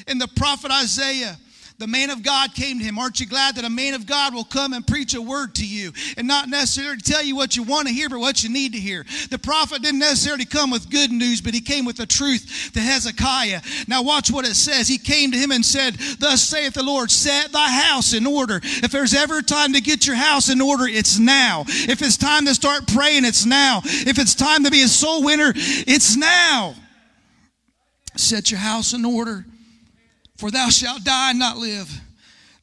[0.07, 1.37] And the prophet Isaiah,
[1.79, 2.99] the man of God came to him.
[2.99, 5.67] Aren't you glad that a man of God will come and preach a word to
[5.67, 8.73] you and not necessarily tell you what you want to hear, but what you need
[8.73, 9.07] to hear?
[9.31, 12.81] The prophet didn't necessarily come with good news, but he came with the truth to
[12.81, 13.61] Hezekiah.
[13.87, 14.89] Now, watch what it says.
[14.89, 18.61] He came to him and said, Thus saith the Lord, set thy house in order.
[18.63, 21.63] If there's ever a time to get your house in order, it's now.
[21.69, 23.83] If it's time to start praying, it's now.
[23.85, 26.75] If it's time to be a soul winner, it's now.
[28.17, 29.47] Set your house in order,
[30.39, 32.01] for thou shalt die and not live.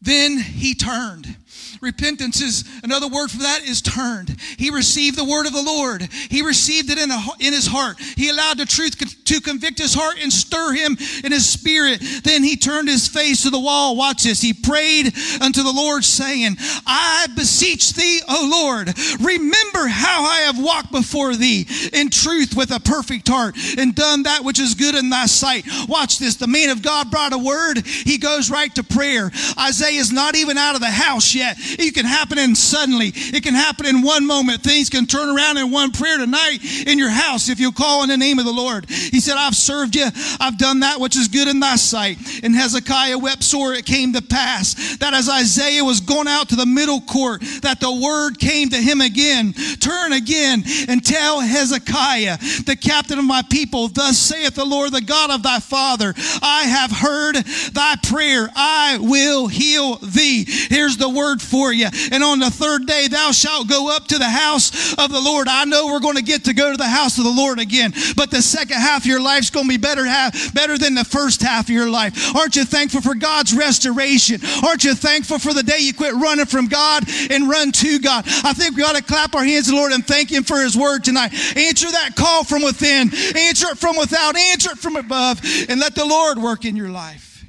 [0.02, 1.36] Then he turned
[1.82, 4.36] Repentance is another word for that is turned.
[4.58, 6.02] He received the word of the Lord.
[6.30, 8.00] He received it in, a, in his heart.
[8.00, 12.02] He allowed the truth to convict his heart and stir him in his spirit.
[12.24, 13.96] Then he turned his face to the wall.
[13.96, 14.42] Watch this.
[14.42, 20.62] He prayed unto the Lord, saying, I beseech thee, O Lord, remember how I have
[20.62, 24.96] walked before thee in truth with a perfect heart and done that which is good
[24.96, 25.66] in thy sight.
[25.88, 26.36] Watch this.
[26.36, 27.86] The man of God brought a word.
[27.86, 29.32] He goes right to prayer.
[29.60, 31.58] Isaiah is not even out of the house yet.
[31.80, 33.12] It can happen in suddenly.
[33.16, 34.62] It can happen in one moment.
[34.62, 38.10] Things can turn around in one prayer tonight in your house if you call on
[38.10, 38.90] the name of the Lord.
[38.90, 40.08] He said, I've served you.
[40.40, 42.18] I've done that which is good in thy sight.
[42.44, 43.74] And Hezekiah wept sore.
[43.74, 47.80] It came to pass that as Isaiah was going out to the middle court, that
[47.80, 49.54] the word came to him again.
[49.80, 55.02] Turn again and tell Hezekiah, the captain of my people, thus saith the Lord, the
[55.02, 57.36] God of thy father, I have heard
[57.74, 58.50] thy prayer.
[58.56, 60.46] I will heal thee.
[60.70, 61.88] Here's the word for for you.
[62.12, 65.48] And on the third day, thou shalt go up to the house of the Lord.
[65.48, 67.94] I know we're going to get to go to the house of the Lord again,
[68.18, 71.06] but the second half of your life's going to be better, half, better than the
[71.06, 72.36] first half of your life.
[72.36, 74.42] Aren't you thankful for God's restoration?
[74.66, 78.26] Aren't you thankful for the day you quit running from God and run to God?
[78.44, 80.60] I think we ought to clap our hands to the Lord and thank Him for
[80.60, 81.34] His word tonight.
[81.56, 85.40] Answer that call from within, answer it from without, answer it from above,
[85.70, 87.46] and let the Lord work in your life.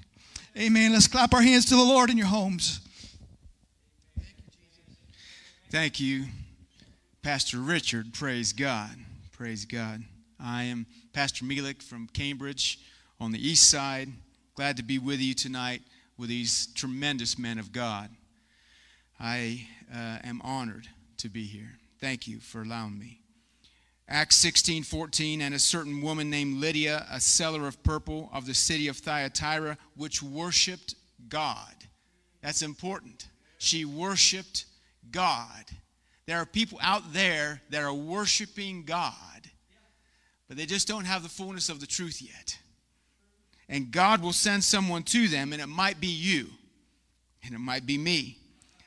[0.57, 0.93] Amen.
[0.93, 2.86] Let's clap our hands to the Lord in your homes.
[5.77, 6.25] Thank you,
[7.21, 8.15] Pastor Richard.
[8.15, 8.97] Praise God.
[9.31, 10.03] Praise God.
[10.41, 12.79] I am Pastor Mielik from Cambridge
[13.21, 14.09] on the east side.
[14.55, 15.83] Glad to be with you tonight
[16.17, 18.09] with these tremendous men of God.
[19.21, 21.73] I uh, am honored to be here.
[22.01, 23.21] Thank you for allowing me.
[24.09, 28.55] Acts 16 14, and a certain woman named Lydia, a seller of purple of the
[28.55, 30.95] city of Thyatira, which worshiped
[31.29, 31.75] God.
[32.41, 33.29] That's important.
[33.59, 34.65] She worshiped
[35.11, 35.65] God.
[36.27, 39.15] There are people out there that are worshiping God,
[40.49, 42.59] but they just don't have the fullness of the truth yet.
[43.69, 46.49] And God will send someone to them, and it might be you,
[47.45, 48.39] and it might be me.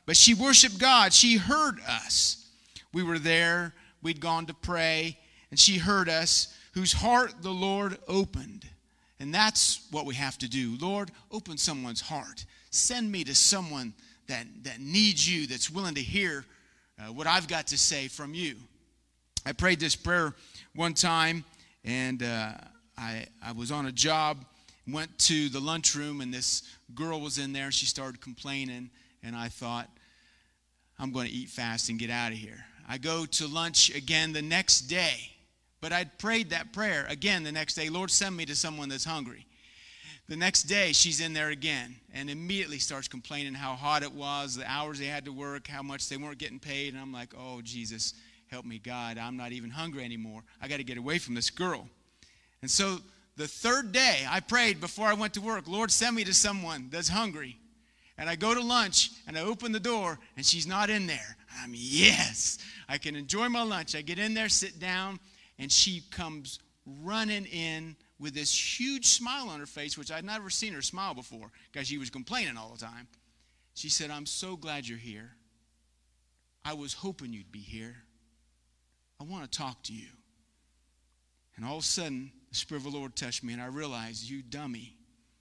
[0.06, 1.12] But she worshiped God.
[1.12, 2.48] She heard us.
[2.92, 5.18] We were there, we'd gone to pray,
[5.50, 8.66] and she heard us, whose heart the Lord opened.
[9.18, 10.76] And that's what we have to do.
[10.80, 12.44] Lord, open someone's heart.
[12.70, 13.92] Send me to someone
[14.30, 16.44] that, that needs you, that's willing to hear
[16.98, 18.54] uh, what I've got to say from you.
[19.44, 20.34] I prayed this prayer
[20.74, 21.44] one time,
[21.84, 22.52] and uh,
[22.96, 24.44] I, I was on a job,
[24.86, 26.62] went to the lunchroom, and this
[26.94, 27.70] girl was in there.
[27.72, 28.90] She started complaining,
[29.22, 29.88] and I thought,
[30.98, 32.64] I'm going to eat fast and get out of here.
[32.88, 35.32] I go to lunch again the next day,
[35.80, 39.04] but I'd prayed that prayer again the next day Lord, send me to someone that's
[39.04, 39.46] hungry.
[40.30, 44.54] The next day, she's in there again and immediately starts complaining how hot it was,
[44.54, 46.92] the hours they had to work, how much they weren't getting paid.
[46.92, 48.14] And I'm like, oh, Jesus,
[48.46, 49.18] help me, God.
[49.18, 50.44] I'm not even hungry anymore.
[50.62, 51.88] I got to get away from this girl.
[52.62, 52.98] And so
[53.36, 56.90] the third day, I prayed before I went to work, Lord, send me to someone
[56.92, 57.58] that's hungry.
[58.16, 61.36] And I go to lunch and I open the door and she's not in there.
[61.60, 63.96] I'm, yes, I can enjoy my lunch.
[63.96, 65.18] I get in there, sit down,
[65.58, 66.60] and she comes
[67.02, 71.14] running in with this huge smile on her face, which I'd never seen her smile
[71.14, 73.08] before because she was complaining all the time.
[73.74, 75.30] She said, I'm so glad you're here.
[76.64, 77.96] I was hoping you'd be here.
[79.18, 80.08] I want to talk to you.
[81.56, 84.28] And all of a sudden, the Spirit of the Lord touched me, and I realized,
[84.28, 84.94] you dummy,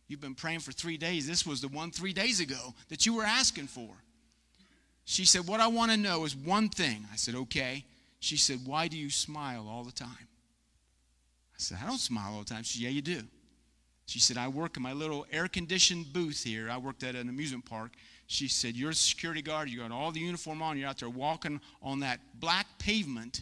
[0.07, 1.27] you've been praying for three days.
[1.27, 3.89] This was the one three days ago that you were asking for.
[5.05, 7.05] She said, What I want to know is one thing.
[7.11, 7.83] I said, Okay.
[8.19, 10.28] She said, Why do you smile all the time?
[11.59, 12.63] I said, I don't smile all the time.
[12.63, 13.21] She said, Yeah, you do.
[14.05, 16.69] She said, I work in my little air conditioned booth here.
[16.71, 17.91] I worked at an amusement park.
[18.27, 19.69] She said, You're a security guard.
[19.69, 20.77] You got all the uniform on.
[20.77, 23.41] You're out there walking on that black pavement,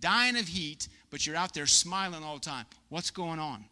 [0.00, 2.66] dying of heat, but you're out there smiling all the time.
[2.88, 3.64] What's going on?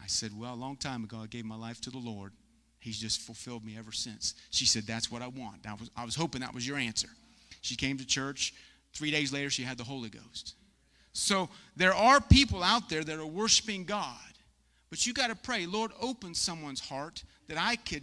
[0.00, 2.32] I said, Well, a long time ago, I gave my life to the Lord.
[2.80, 4.34] He's just fulfilled me ever since.
[4.50, 5.66] She said, That's what I want.
[5.66, 7.08] I was, I was hoping that was your answer.
[7.62, 8.52] She came to church.
[8.92, 10.54] Three days later, she had the Holy Ghost.
[11.12, 14.16] So there are people out there that are worshiping God.
[14.90, 18.02] But you got to pray, Lord, open someone's heart that I could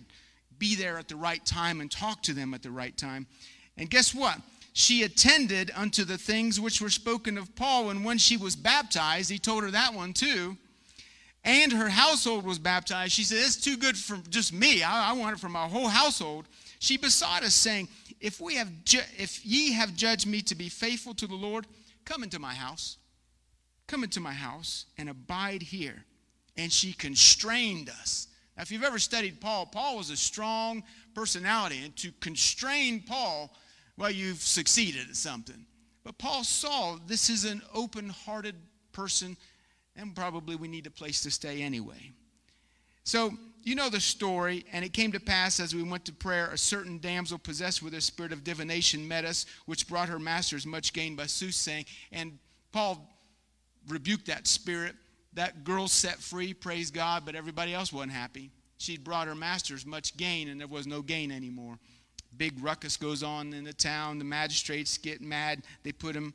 [0.57, 3.27] be there at the right time and talk to them at the right time.
[3.77, 4.39] And guess what?
[4.73, 7.89] She attended unto the things which were spoken of Paul.
[7.89, 10.57] And when she was baptized, he told her that one too.
[11.43, 13.13] And her household was baptized.
[13.13, 14.83] She said, It's too good for just me.
[14.83, 16.45] I, I want it for my whole household.
[16.79, 17.87] She besought us, saying,
[18.19, 21.65] If we have ju- if ye have judged me to be faithful to the Lord,
[22.07, 22.97] come into my house.
[23.85, 26.05] Come into my house and abide here.
[26.57, 28.27] And she constrained us.
[28.55, 31.83] Now, if you've ever studied Paul, Paul was a strong personality.
[31.83, 33.53] And to constrain Paul,
[33.97, 35.65] well, you've succeeded at something.
[36.03, 38.55] But Paul saw this is an open hearted
[38.93, 39.37] person,
[39.95, 42.13] and probably we need a place to stay anyway.
[43.07, 43.31] So,
[43.63, 46.57] you know the story, and it came to pass as we went to prayer, a
[46.57, 50.91] certain damsel possessed with a spirit of divination met us, which brought her masters much
[50.91, 51.85] gain by soothsaying.
[52.11, 52.37] And
[52.73, 53.09] Paul
[53.87, 54.93] rebuked that spirit
[55.35, 58.51] that girl set free, praise God, but everybody else wasn't happy.
[58.77, 61.79] She'd brought her masters much gain, and there was no gain anymore.
[62.35, 64.19] Big ruckus goes on in the town.
[64.19, 65.63] The magistrates get mad.
[65.83, 66.33] They put him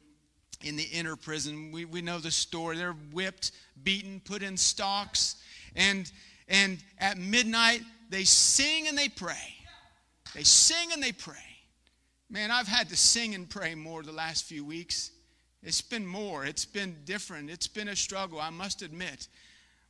[0.65, 1.71] in the inner prison.
[1.71, 2.79] We, we know the story.
[2.79, 3.53] They're whipped,
[3.85, 5.37] beaten, put in stocks.
[5.77, 6.11] And,
[6.53, 9.57] and at midnight, they sing and they pray.
[10.35, 11.35] They sing and they pray.
[12.31, 15.11] Man, I've had to sing and pray more the last few weeks.
[15.63, 19.29] It's been more, it's been different, it's been a struggle, I must admit.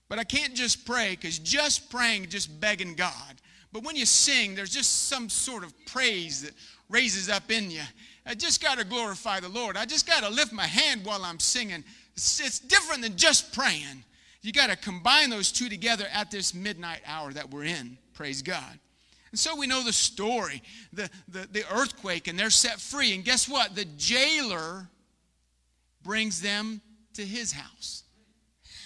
[0.08, 3.40] But I can't just pray because just praying, just begging God.
[3.72, 6.52] But when you sing, there's just some sort of praise that
[6.90, 7.82] raises up in you.
[8.26, 9.76] I just got to glorify the Lord.
[9.76, 11.82] I just got to lift my hand while I'm singing.
[12.14, 14.04] It's, it's different than just praying.
[14.42, 17.96] You got to combine those two together at this midnight hour that we're in.
[18.12, 18.78] Praise God.
[19.30, 23.14] And so we know the story the, the, the earthquake, and they're set free.
[23.14, 23.74] And guess what?
[23.74, 24.88] The jailer
[26.02, 26.80] brings them
[27.14, 28.02] to his house.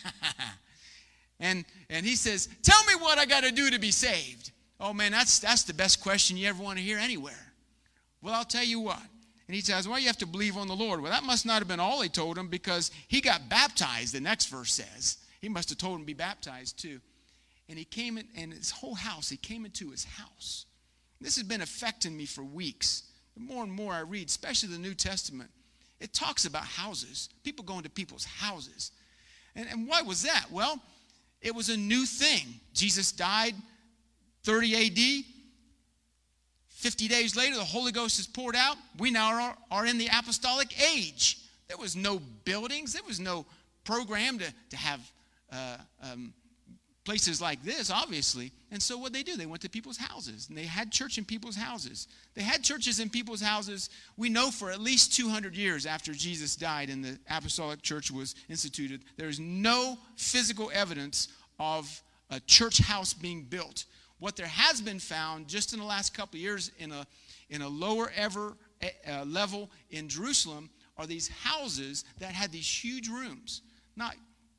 [1.40, 4.52] and, and he says, Tell me what I got to do to be saved.
[4.78, 7.52] Oh man, that's, that's the best question you ever want to hear anywhere.
[8.22, 9.00] Well, I'll tell you what.
[9.48, 11.00] And he says, Well, you have to believe on the Lord.
[11.00, 14.20] Well, that must not have been all he told him because he got baptized, the
[14.20, 15.18] next verse says.
[15.46, 17.00] He must have told him to be baptized too.
[17.68, 20.66] And he came in, and his whole house, he came into his house.
[21.20, 23.04] This has been affecting me for weeks.
[23.36, 25.48] The more and more I read, especially the New Testament,
[26.00, 28.90] it talks about houses, people going to people's houses.
[29.54, 30.46] And, and why was that?
[30.50, 30.82] Well,
[31.40, 32.58] it was a new thing.
[32.74, 33.54] Jesus died
[34.42, 35.24] 30 AD.
[36.70, 38.78] 50 days later, the Holy Ghost is poured out.
[38.98, 41.38] We now are, are in the apostolic age.
[41.68, 43.46] There was no buildings, there was no
[43.84, 45.00] program to, to have
[45.52, 46.32] uh, um,
[47.06, 48.52] places like this, obviously.
[48.72, 51.24] And so what they do, they went to people's houses and they had church in
[51.24, 52.08] people's houses.
[52.34, 56.56] They had churches in people's houses, we know, for at least 200 years after Jesus
[56.56, 59.04] died and the apostolic church was instituted.
[59.16, 61.28] There is no physical evidence
[61.60, 63.84] of a church house being built.
[64.18, 67.06] What there has been found just in the last couple years in a,
[67.50, 73.08] in a lower ever uh, level in Jerusalem are these houses that had these huge
[73.08, 73.62] rooms.
[73.94, 74.16] Not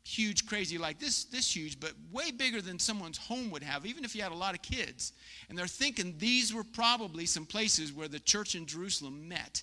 [0.07, 4.05] huge, crazy like this, this huge, but way bigger than someone's home would have, even
[4.05, 5.11] if you had a lot of kids.
[5.49, 9.61] And they're thinking these were probably some places where the church in Jerusalem met.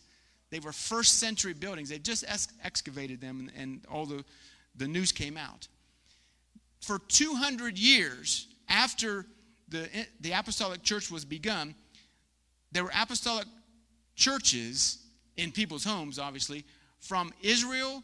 [0.50, 1.88] They were first century buildings.
[1.88, 4.22] They just ex- excavated them, and, and all the,
[4.76, 5.66] the news came out.
[6.82, 9.24] For 200 years after
[9.70, 11.74] the, eh, the apostolic church was begun,
[12.70, 13.46] there were apostolic
[14.14, 14.98] churches
[15.38, 16.64] in people's homes, obviously,
[17.00, 18.02] from Israel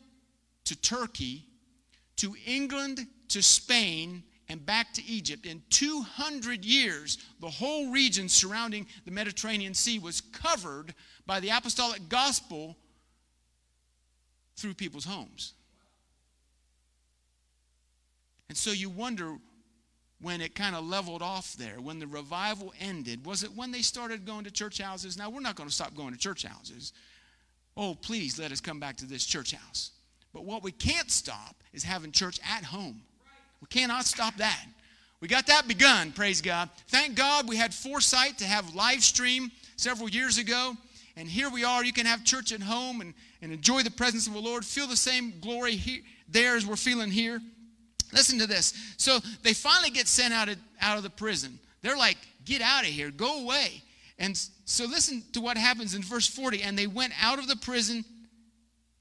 [0.65, 1.45] to Turkey
[2.21, 5.47] to England to Spain and back to Egypt.
[5.47, 10.95] In 200 years, the whole region surrounding the Mediterranean Sea was covered
[11.27, 12.77] by the apostolic gospel
[14.57, 15.55] through people's homes.
[18.51, 19.37] And so you wonder
[20.21, 23.81] when it kind of leveled off there, when the revival ended, was it when they
[23.81, 25.17] started going to church houses?
[25.17, 26.93] Now, we're not going to stop going to church houses.
[27.79, 29.93] Oh, please let us come back to this church house.
[30.33, 33.03] But what we can't stop is having church at home.
[33.61, 34.65] We cannot stop that.
[35.21, 36.71] We got that begun, praise God.
[36.89, 40.75] Thank God we had foresight to have live stream several years ago.
[41.17, 41.85] And here we are.
[41.85, 43.13] You can have church at home and,
[43.43, 44.65] and enjoy the presence of the Lord.
[44.65, 47.43] Feel the same glory here, there as we're feeling here.
[48.13, 48.95] Listen to this.
[48.97, 51.59] So they finally get sent out of, out of the prison.
[51.83, 53.83] They're like, get out of here, go away.
[54.19, 56.63] And so listen to what happens in verse 40.
[56.63, 58.05] And they went out of the prison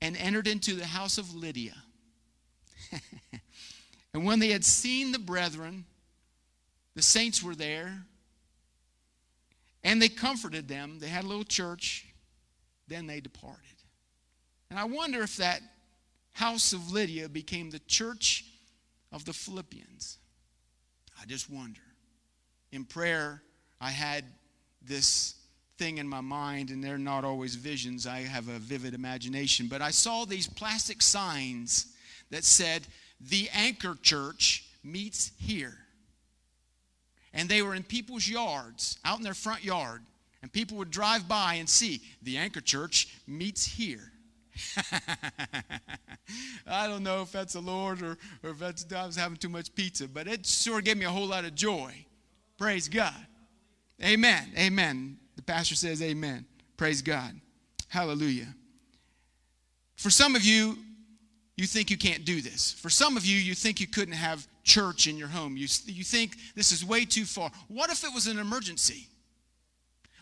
[0.02, 1.76] and entered into the house of Lydia.
[4.14, 5.86] and when they had seen the brethren,
[6.96, 8.04] the saints were there,
[9.84, 11.00] and they comforted them.
[11.00, 12.06] They had a little church.
[12.88, 13.64] Then they departed.
[14.70, 15.62] And I wonder if that
[16.34, 18.46] house of Lydia became the church
[19.12, 20.18] of the Philippians.
[21.22, 21.82] I just wonder.
[22.72, 23.42] in prayer,
[23.82, 24.26] I had
[24.82, 25.36] this
[25.80, 28.06] thing in my mind, and they're not always visions.
[28.06, 29.68] I have a vivid imagination.
[29.68, 31.88] But I saw these plastic signs
[32.30, 32.86] that said,
[33.22, 35.78] The Anchor Church meets here.
[37.34, 40.02] And they were in people's yards, out in their front yard.
[40.42, 44.12] And people would drive by and see, The Anchor Church meets here.
[46.68, 49.48] I don't know if that's the Lord or, or if that's I was having too
[49.48, 51.94] much pizza, but it sure gave me a whole lot of joy.
[52.58, 53.16] Praise God.
[54.04, 54.52] Amen.
[54.58, 55.18] Amen.
[55.40, 56.46] The pastor says amen.
[56.76, 57.32] Praise God.
[57.88, 58.54] Hallelujah.
[59.96, 60.78] For some of you,
[61.56, 62.74] you think you can't do this.
[62.74, 65.56] For some of you, you think you couldn't have church in your home.
[65.56, 67.52] You, you think this is way too far.
[67.70, 69.08] What if it was an emergency?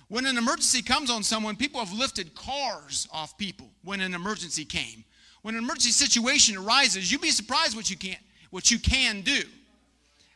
[0.07, 4.65] When an emergency comes on someone, people have lifted cars off people when an emergency
[4.65, 5.03] came.
[5.41, 8.17] When an emergency situation arises, you'd be surprised what you can
[8.51, 9.41] what you can do.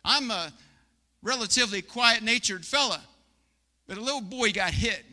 [0.03, 0.51] I'm a
[1.21, 2.99] relatively quiet-natured fella,
[3.91, 5.03] but a little boy got hit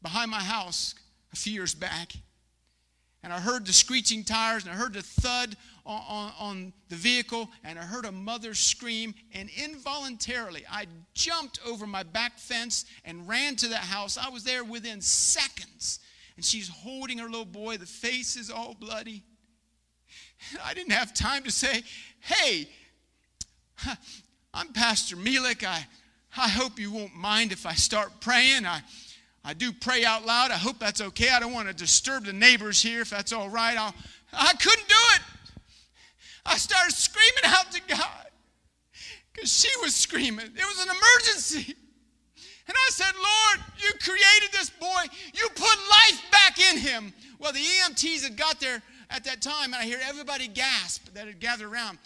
[0.00, 0.94] behind my house
[1.32, 2.12] a few years back.
[3.24, 6.94] And I heard the screeching tires and I heard the thud on, on, on, the
[6.94, 9.14] vehicle and I heard a mother scream.
[9.32, 14.16] And involuntarily, I jumped over my back fence and ran to that house.
[14.16, 15.98] I was there within seconds.
[16.36, 17.78] And she's holding her little boy.
[17.78, 19.24] The face is all bloody.
[20.64, 21.82] I didn't have time to say,
[22.20, 22.68] hey,
[24.54, 25.64] I'm Pastor Mielek.
[25.66, 25.84] I,
[26.36, 28.66] I hope you won't mind if I start praying.
[28.66, 28.82] I,
[29.44, 30.50] I do pray out loud.
[30.50, 31.28] I hope that's okay.
[31.30, 33.76] I don't want to disturb the neighbors here if that's all right.
[33.78, 33.94] I'll,
[34.32, 35.22] I couldn't do it.
[36.44, 38.26] I started screaming out to God
[39.32, 40.46] because she was screaming.
[40.46, 41.74] It was an emergency.
[42.66, 45.02] And I said, Lord, you created this boy.
[45.34, 47.12] You put life back in him.
[47.38, 51.26] Well, the EMTs had got there at that time, and I hear everybody gasp that
[51.26, 51.98] had gathered around.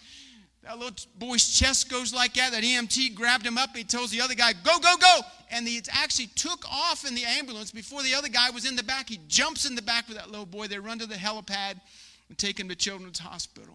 [0.69, 2.51] That little boy's chest goes like that.
[2.51, 3.75] That EMT grabbed him up.
[3.75, 5.19] He tells the other guy, go, go, go.
[5.49, 8.83] And he actually took off in the ambulance before the other guy was in the
[8.83, 9.09] back.
[9.09, 10.67] He jumps in the back with that little boy.
[10.67, 11.81] They run to the helipad
[12.29, 13.73] and take him to Children's Hospital.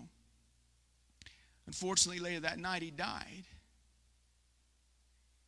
[1.67, 3.43] Unfortunately, later that night, he died.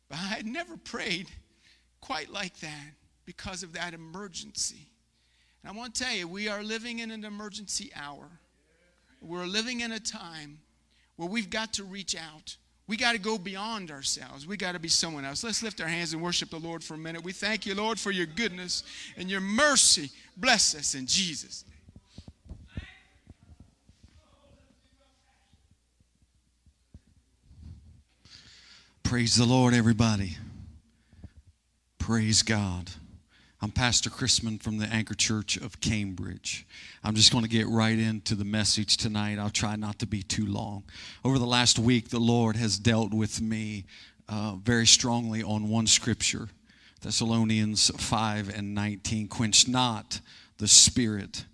[0.09, 1.27] But I had never prayed
[2.01, 2.91] quite like that
[3.25, 4.89] because of that emergency.
[5.63, 8.27] And I want to tell you, we are living in an emergency hour.
[9.21, 10.59] We're living in a time
[11.17, 12.55] where we've got to reach out.
[12.87, 14.47] We got to go beyond ourselves.
[14.47, 15.43] We got to be someone else.
[15.43, 17.21] Let's lift our hands and worship the Lord for a minute.
[17.21, 18.83] We thank you, Lord, for your goodness
[19.17, 20.09] and your mercy.
[20.37, 21.73] Bless us in Jesus' name.
[29.03, 30.37] Praise the Lord, everybody.
[31.97, 32.89] Praise God.
[33.59, 36.67] I'm Pastor Chrisman from the Anchor Church of Cambridge.
[37.03, 39.39] I'm just going to get right into the message tonight.
[39.39, 40.83] I'll try not to be too long.
[41.25, 43.85] Over the last week, the Lord has dealt with me
[44.29, 46.49] uh, very strongly on one scripture
[47.01, 49.27] Thessalonians 5 and 19.
[49.27, 50.19] Quench not
[50.59, 51.45] the Spirit.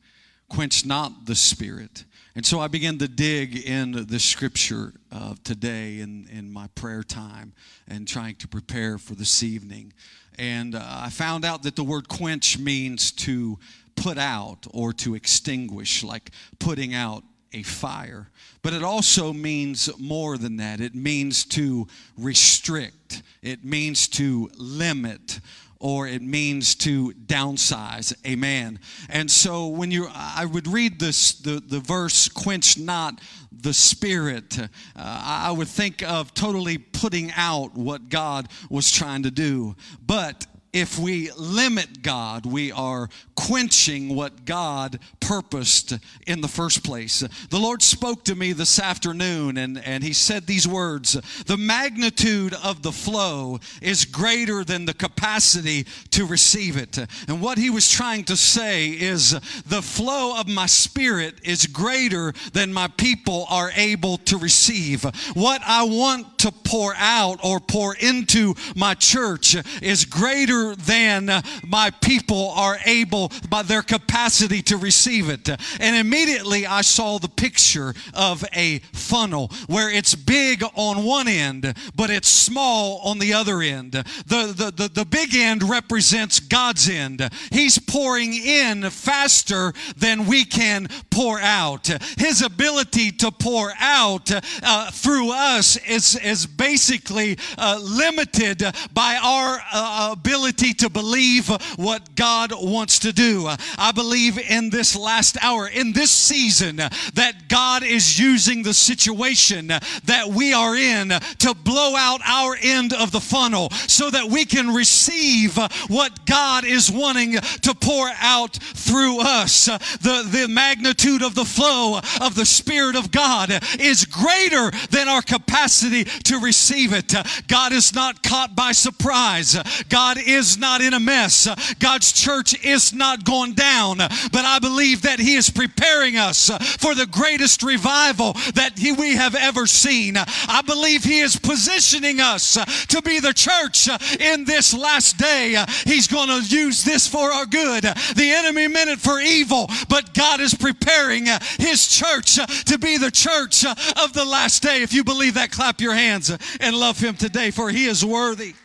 [0.50, 2.04] Quench not the Spirit.
[2.36, 7.04] And so I began to dig in the scripture uh, today in, in my prayer
[7.04, 7.54] time
[7.88, 9.94] and trying to prepare for this evening.
[10.38, 13.60] And uh, I found out that the word quench means to
[13.96, 17.24] put out or to extinguish, like putting out
[17.54, 18.30] a fire.
[18.62, 20.82] But it also means more than that.
[20.82, 25.40] It means to restrict, it means to limit
[25.84, 28.14] or it means to downsize.
[28.26, 28.80] Amen.
[29.10, 33.20] And so when you, I would read this, the, the verse, quench not
[33.52, 39.32] the spirit, uh, I would think of totally putting out what God was trying to
[39.32, 39.76] do.
[40.08, 47.20] But if we limit God, we are quenching what God purposed in the first place.
[47.50, 51.14] The Lord spoke to me this afternoon and, and He said these words
[51.46, 56.98] The magnitude of the flow is greater than the capacity to receive it.
[57.28, 59.32] And what He was trying to say is
[59.66, 65.04] the flow of my spirit is greater than my people are able to receive.
[65.36, 71.30] What I want to pour out or pour into my church is greater than
[71.68, 75.50] my people are able by their capacity to receive it.
[75.80, 81.74] And immediately I saw the picture of a funnel where it's big on one end,
[81.96, 83.92] but it's small on the other end.
[83.94, 87.22] The, the, the, the big end represents God's end.
[87.52, 91.88] He's pouring in faster than we can pour out.
[92.18, 94.32] His ability to pour out
[94.64, 101.48] uh, through us is, is basically uh, limited by our uh, ability ability to believe
[101.78, 103.48] what God wants to do.
[103.78, 109.68] I believe in this last hour, in this season, that God is using the situation
[109.68, 114.46] that we are in to blow out our end of the funnel so that we
[114.46, 119.66] can receive what God is wanting to pour out through us.
[119.66, 125.22] The, the magnitude of the flow of the Spirit of God is greater than our
[125.22, 127.14] capacity to receive it.
[127.48, 129.58] God is not caught by surprise.
[129.90, 131.48] God is not in a mess.
[131.80, 136.96] God's church is not going down, but I believe that He is preparing us for
[136.96, 140.16] the greatest revival that he, we have ever seen.
[140.18, 142.54] I believe He is positioning us
[142.88, 143.88] to be the church
[144.20, 145.64] in this last day.
[145.86, 147.84] He's going to use this for our good.
[147.84, 151.26] The enemy meant it for evil, but God is preparing
[151.58, 154.82] His church to be the church of the last day.
[154.82, 158.56] If you believe that, clap your hands and love Him today, for He is worthy.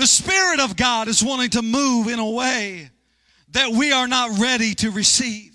[0.00, 2.88] The Spirit of God is wanting to move in a way
[3.50, 5.49] that we are not ready to receive.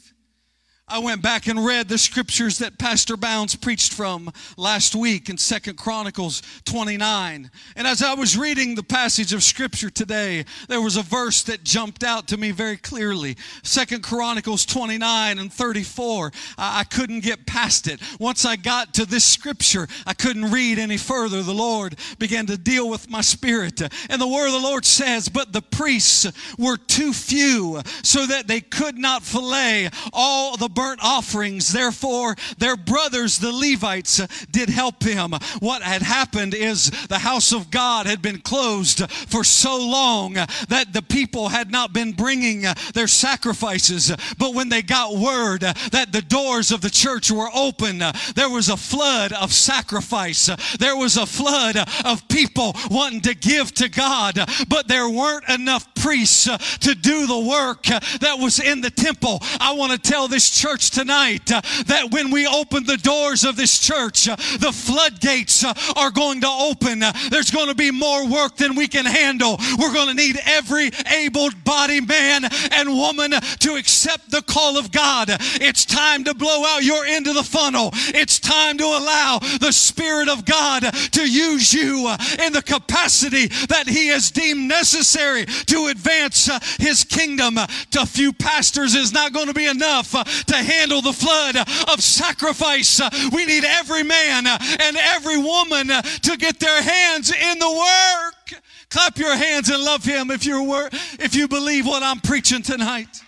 [0.87, 5.37] I went back and read the scriptures that Pastor Bounds preached from last week in
[5.39, 7.49] Second Chronicles 29.
[7.75, 11.63] And as I was reading the passage of scripture today, there was a verse that
[11.63, 13.35] jumped out to me very clearly.
[13.63, 16.31] Second Chronicles 29 and 34.
[16.59, 17.99] I, I couldn't get past it.
[18.19, 21.41] Once I got to this scripture, I couldn't read any further.
[21.41, 23.81] The Lord began to deal with my spirit.
[23.81, 28.47] And the word of the Lord says, But the priests were too few so that
[28.47, 31.71] they could not fillet all the burnt offerings.
[31.71, 34.21] Therefore, their brothers, the Levites,
[34.51, 35.33] did help them.
[35.59, 40.87] What had happened is the house of God had been closed for so long that
[40.91, 44.11] the people had not been bringing their sacrifices.
[44.37, 47.99] But when they got word that the doors of the church were open,
[48.35, 50.49] there was a flood of sacrifice.
[50.77, 55.93] There was a flood of people wanting to give to God, but there weren't enough
[56.05, 56.43] priests
[56.77, 57.81] to do the work
[58.21, 59.39] that was in the temple.
[59.59, 63.55] I want to tell this church tonight uh, that when we open the doors of
[63.55, 67.01] this church, uh, the floodgates uh, are going to open.
[67.01, 69.57] Uh, there's going to be more work than we can handle.
[69.79, 74.91] We're going to need every able bodied man and woman to accept the call of
[74.91, 75.29] God.
[75.29, 77.89] It's time to blow out your end of the funnel.
[78.13, 80.83] It's time to allow the Spirit of God
[81.13, 86.59] to use you uh, in the capacity that He has deemed necessary to advance uh,
[86.79, 87.57] His kingdom.
[87.57, 91.13] Uh, to a few pastors is not going to be enough to to handle the
[91.13, 93.01] flood uh, of sacrifice.
[93.31, 98.61] We need every man and every woman to get their hands in the work.
[98.89, 100.89] Clap your hands and love him if you're
[101.19, 103.21] if you believe what I'm preaching tonight.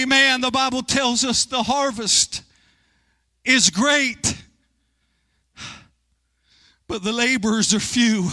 [0.00, 0.40] Amen.
[0.40, 2.42] The Bible tells us the harvest
[3.44, 4.36] is great,
[6.88, 8.30] but the laborers are few.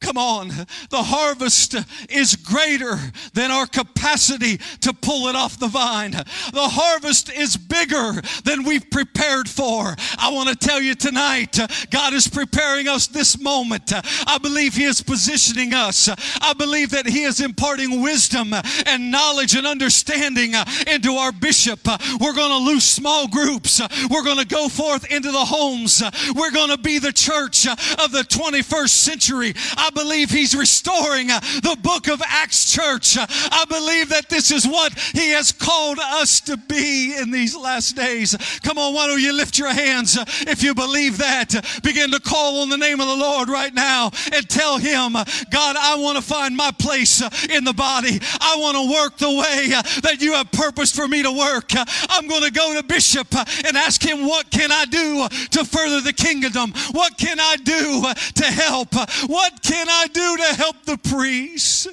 [0.00, 0.48] Come on,
[0.90, 1.74] the harvest
[2.10, 2.96] is greater
[3.32, 6.10] than our capacity to pull it off the vine.
[6.10, 8.12] The harvest is bigger
[8.44, 9.96] than we've prepared for.
[10.18, 11.58] I want to tell you tonight,
[11.90, 13.92] God is preparing us this moment.
[14.26, 16.10] I believe He is positioning us.
[16.40, 18.52] I believe that He is imparting wisdom
[18.86, 20.52] and knowledge and understanding
[20.86, 21.80] into our bishop.
[22.20, 23.80] We're going to lose small groups.
[24.10, 26.02] We're going to go forth into the homes.
[26.34, 29.54] We're going to be the church of the 21st century.
[29.76, 33.16] I believe he's restoring uh, the book of Acts church.
[33.16, 37.56] Uh, I believe that this is what he has called us to be in these
[37.56, 38.36] last days.
[38.62, 41.54] Come on, why don't you lift your hands uh, if you believe that?
[41.82, 45.76] Begin to call on the name of the Lord right now and tell him, God,
[45.76, 48.18] I want to find my place uh, in the body.
[48.40, 51.74] I want to work the way uh, that you have purposed for me to work.
[51.74, 53.28] Uh, I'm going to go to Bishop
[53.66, 56.72] and ask him, what can I do to further the kingdom?
[56.92, 58.94] What can I do to help?
[59.26, 61.86] What can can I do to help the priests?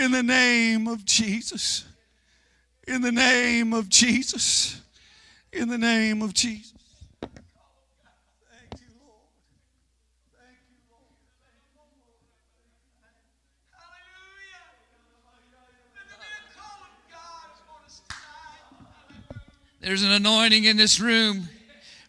[0.00, 1.84] In the name of Jesus.
[2.86, 4.80] In the name of Jesus.
[5.52, 6.72] In the name of Jesus.
[19.80, 21.48] There's an anointing in this room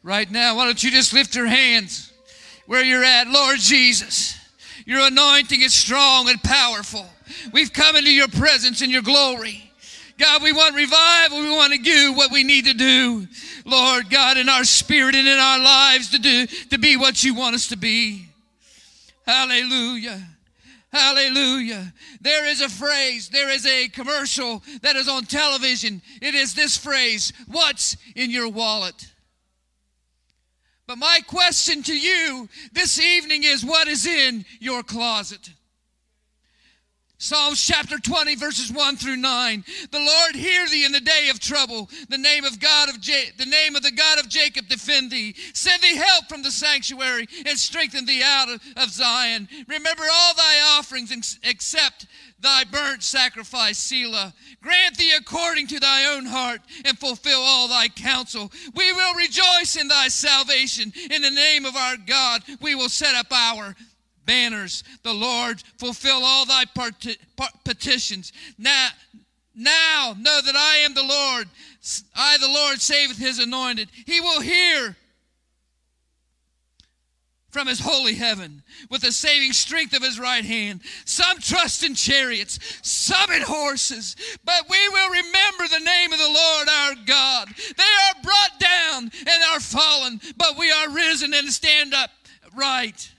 [0.03, 0.57] right now.
[0.57, 2.13] Why don't you just lift your hands
[2.67, 3.27] where you're at?
[3.27, 4.42] Lord Jesus.
[4.85, 7.05] Your anointing is strong and powerful.
[7.51, 9.71] We've come into your presence in your glory.
[10.17, 11.39] God, we want revival.
[11.39, 13.27] We want to do what we need to do.
[13.65, 17.33] Lord God, in our spirit and in our lives to do, to be what you
[17.33, 18.27] want us to be.
[19.25, 20.21] Hallelujah.
[20.91, 21.91] Hallelujah.
[22.21, 26.01] There is a phrase, there is a commercial that is on television.
[26.21, 29.11] It is this phrase What's in your wallet?
[30.87, 35.49] But my question to you this evening is what is in your closet?
[37.23, 39.63] Psalms chapter 20, verses 1 through 9.
[39.91, 41.89] The Lord hear thee in the day of trouble.
[42.09, 45.33] The name of God of Ja- the name of the God of Jacob defend thee.
[45.53, 49.47] Send thee help from the sanctuary and strengthen thee out of, of Zion.
[49.69, 52.07] Remember all thy offerings ex- except
[52.41, 54.33] thy burnt sacrifice, Selah.
[54.61, 58.51] Grant thee according to thy own heart and fulfill all thy counsel.
[58.75, 60.91] We will rejoice in thy salvation.
[61.09, 63.77] In the name of our God, we will set up our
[64.25, 64.83] banners.
[65.03, 68.31] The Lord fulfill all thy parti- par- petitions.
[68.57, 68.89] Now,
[69.55, 71.47] now know that I am the Lord.
[72.15, 73.89] I, the Lord, saveth his anointed.
[74.05, 74.95] He will hear
[77.53, 80.81] from his holy heaven with the saving strength of his right hand.
[81.05, 86.25] Some trust in chariots, some in horses, but we will remember the name of the
[86.25, 87.49] Lord our God.
[87.77, 92.09] They are brought down and are fallen, but we are risen and stand up
[92.55, 93.12] right.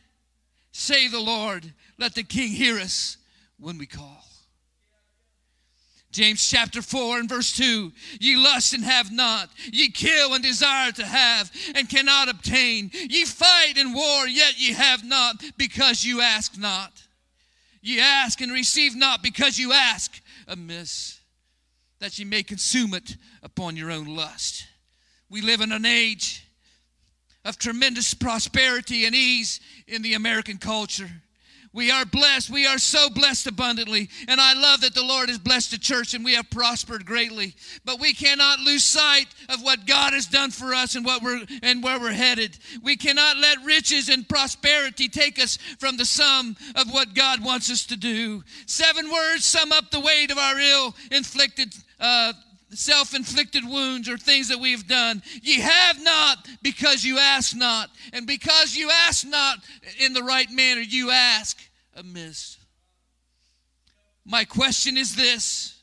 [0.76, 3.16] Say the Lord, let the King hear us
[3.60, 4.24] when we call.
[6.10, 10.90] James chapter 4 and verse 2 Ye lust and have not, ye kill and desire
[10.90, 12.90] to have and cannot obtain.
[12.92, 17.04] Ye fight and war, yet ye have not, because you ask not.
[17.80, 21.20] Ye ask and receive not, because you ask amiss,
[22.00, 24.66] that ye may consume it upon your own lust.
[25.30, 26.43] We live in an age
[27.44, 31.10] of tremendous prosperity and ease in the American culture.
[31.74, 32.50] We are blessed.
[32.50, 34.08] We are so blessed abundantly.
[34.28, 37.56] And I love that the Lord has blessed the church and we have prospered greatly.
[37.84, 41.44] But we cannot lose sight of what God has done for us and what we're
[41.64, 42.56] and where we're headed.
[42.84, 47.68] We cannot let riches and prosperity take us from the sum of what God wants
[47.72, 48.44] us to do.
[48.66, 52.34] Seven words sum up the weight of our ill inflicted uh,
[52.76, 55.22] self inflicted wounds or things that we've done.
[55.42, 57.90] Ye have not because you ask not.
[58.12, 59.58] And because you ask not
[60.00, 61.58] in the right manner, you ask
[61.94, 62.58] amiss.
[64.24, 65.82] My question is this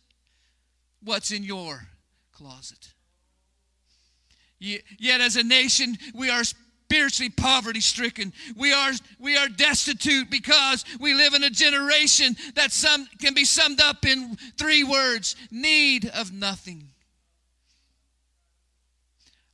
[1.03, 1.87] What's in your
[2.31, 2.93] closet?
[4.59, 6.43] Yet, as a nation, we are
[6.91, 8.33] spiritually poverty stricken.
[8.57, 13.45] We are, we are destitute because we live in a generation that some, can be
[13.45, 16.89] summed up in three words need of nothing.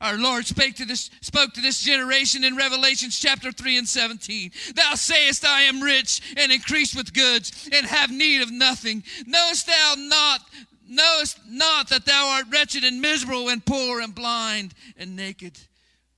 [0.02, 4.52] Our Lord spake to this, spoke to this generation in Revelations chapter 3 and 17.
[4.76, 9.04] Thou sayest, I am rich and increased with goods and have need of nothing.
[9.28, 10.42] Knowest thou not,
[10.88, 15.60] knowest not that thou art wretched and miserable and poor and blind and naked?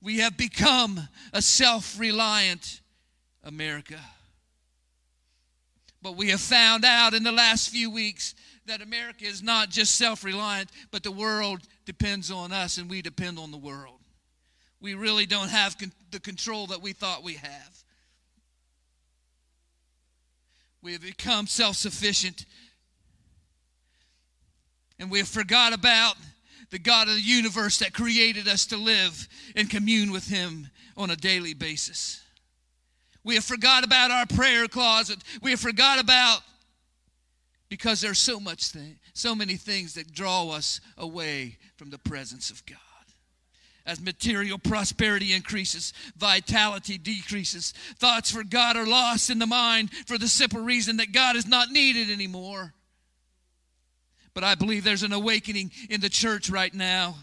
[0.02, 2.80] We have become a self reliant
[3.44, 4.00] America.
[6.02, 8.34] But we have found out in the last few weeks
[8.66, 13.02] that America is not just self reliant, but the world depends on us and we
[13.02, 13.98] depend on the world.
[14.80, 17.84] We really don't have con- the control that we thought we have.
[20.82, 22.46] We have become self sufficient
[24.98, 26.14] and we have forgot about
[26.70, 31.10] the God of the universe that created us to live and commune with Him on
[31.10, 32.22] a daily basis.
[33.24, 35.18] We have forgot about our prayer closet.
[35.42, 36.40] We have forgot about
[37.68, 42.50] because there's so much thing, so many things that draw us away from the presence
[42.50, 42.78] of God.
[43.86, 47.72] As material prosperity increases, vitality decreases.
[47.98, 51.46] Thoughts for God are lost in the mind for the simple reason that God is
[51.46, 52.74] not needed anymore.
[54.40, 57.14] But I believe there's an awakening in the church right now.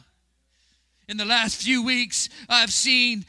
[1.07, 3.26] In the last few weeks, I've seen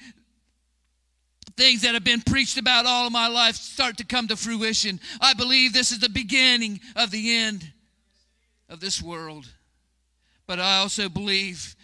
[1.56, 5.00] things that have been preached about all of my life start to come to fruition.
[5.22, 7.72] I believe this is the beginning of the end
[8.68, 9.46] of this world.
[10.46, 11.74] But I also believe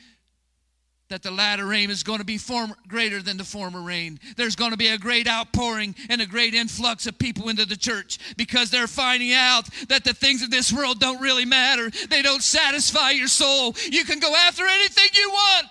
[1.15, 4.19] that the latter rain is going to be form, greater than the former rain.
[4.37, 7.77] There's going to be a great outpouring and a great influx of people into the
[7.77, 11.89] church because they're finding out that the things of this world don't really matter.
[12.11, 13.77] They don't satisfy your soul.
[13.89, 15.67] You can go after anything you want.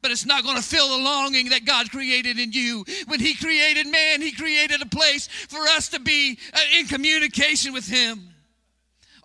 [0.00, 2.86] But it's not going to fill the longing that God created in you.
[3.08, 7.74] When He created man, He created a place for us to be uh, in communication
[7.74, 8.29] with Him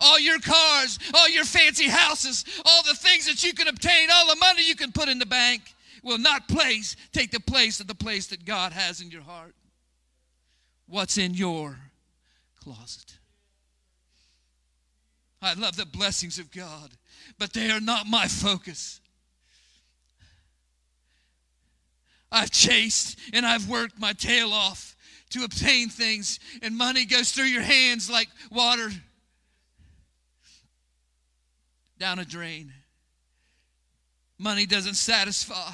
[0.00, 4.26] all your cars, all your fancy houses, all the things that you can obtain, all
[4.26, 7.86] the money you can put in the bank will not place take the place of
[7.86, 9.54] the place that God has in your heart.
[10.88, 11.78] What's in your
[12.62, 13.18] closet?
[15.42, 16.90] I love the blessings of God,
[17.38, 19.00] but they are not my focus.
[22.30, 24.96] I've chased and I've worked my tail off
[25.30, 28.90] to obtain things, and money goes through your hands like water
[31.98, 32.72] down a drain.
[34.38, 35.72] Money doesn't satisfy.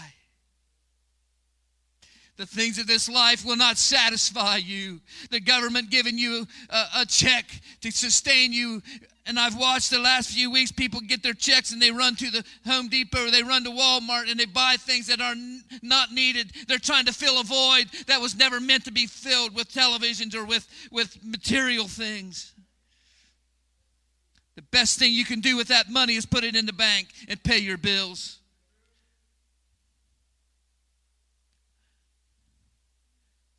[2.36, 5.00] The things of this life will not satisfy you.
[5.30, 7.44] The government giving you a, a, check
[7.82, 8.82] to sustain you.
[9.26, 12.30] And I've watched the last few weeks people get their checks and they run to
[12.30, 15.34] the Home Depot or they run to Walmart and they buy things that are
[15.82, 16.52] not needed.
[16.66, 20.34] They're trying to fill a void that was never meant to be filled with televisions
[20.34, 22.52] or with, with material things.
[24.54, 27.08] The best thing you can do with that money is put it in the bank
[27.28, 28.38] and pay your bills.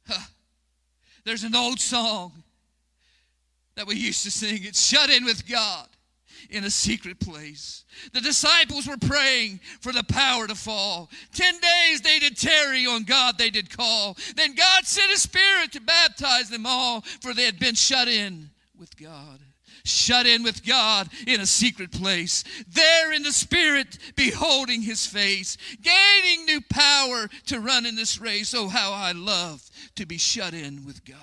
[0.07, 0.27] Huh.
[1.25, 2.31] There's an old song
[3.75, 4.59] that we used to sing.
[4.63, 5.87] It's shut in with God
[6.49, 7.85] in a secret place.
[8.11, 11.09] The disciples were praying for the power to fall.
[11.33, 14.17] Ten days they did tarry, on God they did call.
[14.35, 18.49] Then God sent a spirit to baptize them all, for they had been shut in
[18.77, 19.39] with God.
[19.85, 22.45] Shut in with God in a secret place.
[22.69, 28.53] There in the Spirit, beholding His face, gaining new power to run in this race.
[28.53, 31.17] Oh, how I love to be shut in with God.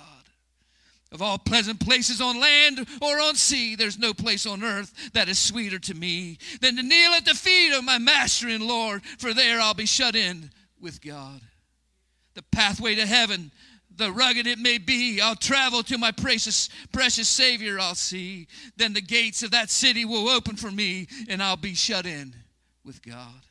[1.11, 5.27] Of all pleasant places on land or on sea, there's no place on earth that
[5.27, 9.03] is sweeter to me than to kneel at the feet of my Master and Lord,
[9.17, 11.41] for there I'll be shut in with God.
[12.35, 13.51] The pathway to heaven,
[13.95, 18.47] the rugged it may be, I'll travel to my precious, precious Savior I'll see.
[18.77, 22.35] Then the gates of that city will open for me, and I'll be shut in
[22.83, 23.45] with God.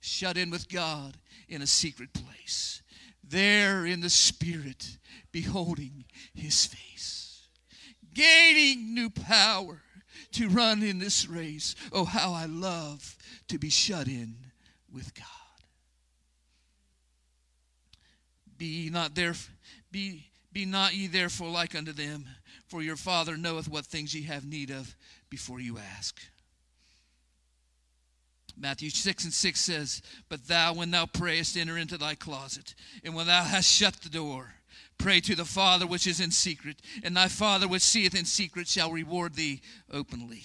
[0.00, 1.16] Shut in with God
[1.48, 2.82] in a secret place
[3.28, 4.98] there in the Spirit,
[5.32, 7.46] beholding His face,
[8.12, 9.82] gaining new power
[10.32, 11.74] to run in this race.
[11.92, 13.16] Oh, how I love
[13.48, 14.36] to be shut in
[14.92, 15.26] with God.
[18.58, 19.34] Be not there,
[19.90, 22.26] be, be not ye therefore like unto them,
[22.68, 24.94] for your Father knoweth what things ye have need of
[25.30, 26.20] before you ask.
[28.56, 33.14] Matthew 6 and 6 says, But thou, when thou prayest, enter into thy closet, and
[33.14, 34.54] when thou hast shut the door,
[34.98, 38.68] pray to the Father which is in secret, and thy Father which seeth in secret
[38.68, 39.60] shall reward thee
[39.92, 40.42] openly.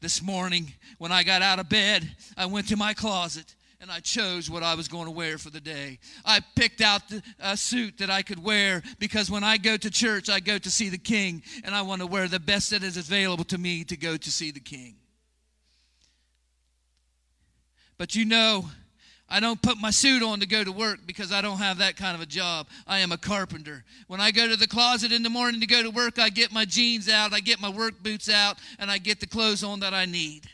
[0.00, 4.00] This morning, when I got out of bed, I went to my closet and I
[4.00, 5.98] chose what I was going to wear for the day.
[6.24, 7.02] I picked out
[7.38, 10.70] a suit that I could wear because when I go to church, I go to
[10.70, 13.84] see the King, and I want to wear the best that is available to me
[13.84, 14.96] to go to see the King.
[17.98, 18.66] But you know,
[19.28, 21.96] I don't put my suit on to go to work because I don't have that
[21.96, 22.68] kind of a job.
[22.86, 23.84] I am a carpenter.
[24.06, 26.52] When I go to the closet in the morning to go to work, I get
[26.52, 29.80] my jeans out, I get my work boots out, and I get the clothes on
[29.80, 30.46] that I need.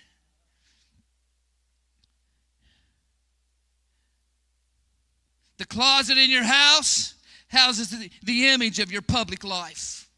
[5.62, 7.14] The closet in your house
[7.46, 10.10] houses the, the image of your public life.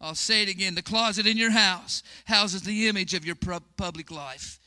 [0.00, 3.34] I'll say it again the closet in your house houses the image of your
[3.76, 4.58] public life.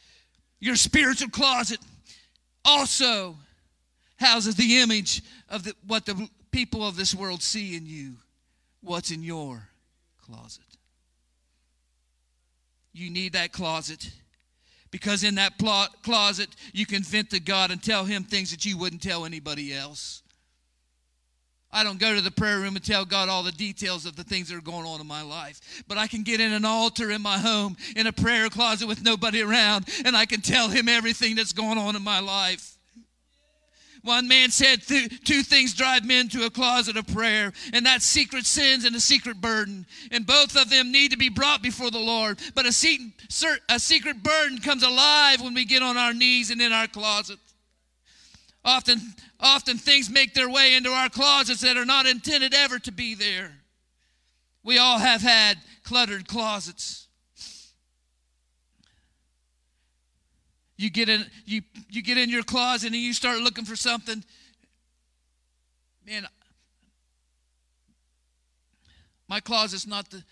[0.60, 1.80] Your spiritual closet
[2.64, 3.36] also
[4.18, 8.18] houses the image of the, what the people of this world see in you,
[8.82, 9.70] what's in your
[10.24, 10.78] closet.
[12.94, 14.08] You need that closet
[14.92, 18.66] because in that plot, closet you can vent to God and tell Him things that
[18.66, 20.22] you wouldn't tell anybody else.
[21.74, 24.26] I don't go to the prayer room and tell God all the details of the
[24.26, 25.84] things that are going on in my life.
[25.88, 29.02] But I can get in an altar in my home, in a prayer closet with
[29.02, 32.71] nobody around, and I can tell Him everything that's going on in my life.
[34.04, 38.48] One man said two things drive men to a closet of prayer, and that's secret
[38.48, 39.86] sins and a secret burden.
[40.12, 42.40] And both of them need to be brought before the Lord.
[42.56, 46.88] But a, secret burden comes alive when we get on our knees and in our
[46.88, 47.38] closet.
[48.66, 49.02] Often,
[49.40, 53.14] often things make their way into our closets that are not intended ever to be
[53.14, 53.52] there.
[54.64, 57.01] We all have had cluttered closets.
[60.82, 61.62] You get in you
[61.92, 64.24] you get in your closet and you start looking for something.
[66.08, 66.26] Man,
[69.30, 70.24] my closet's not the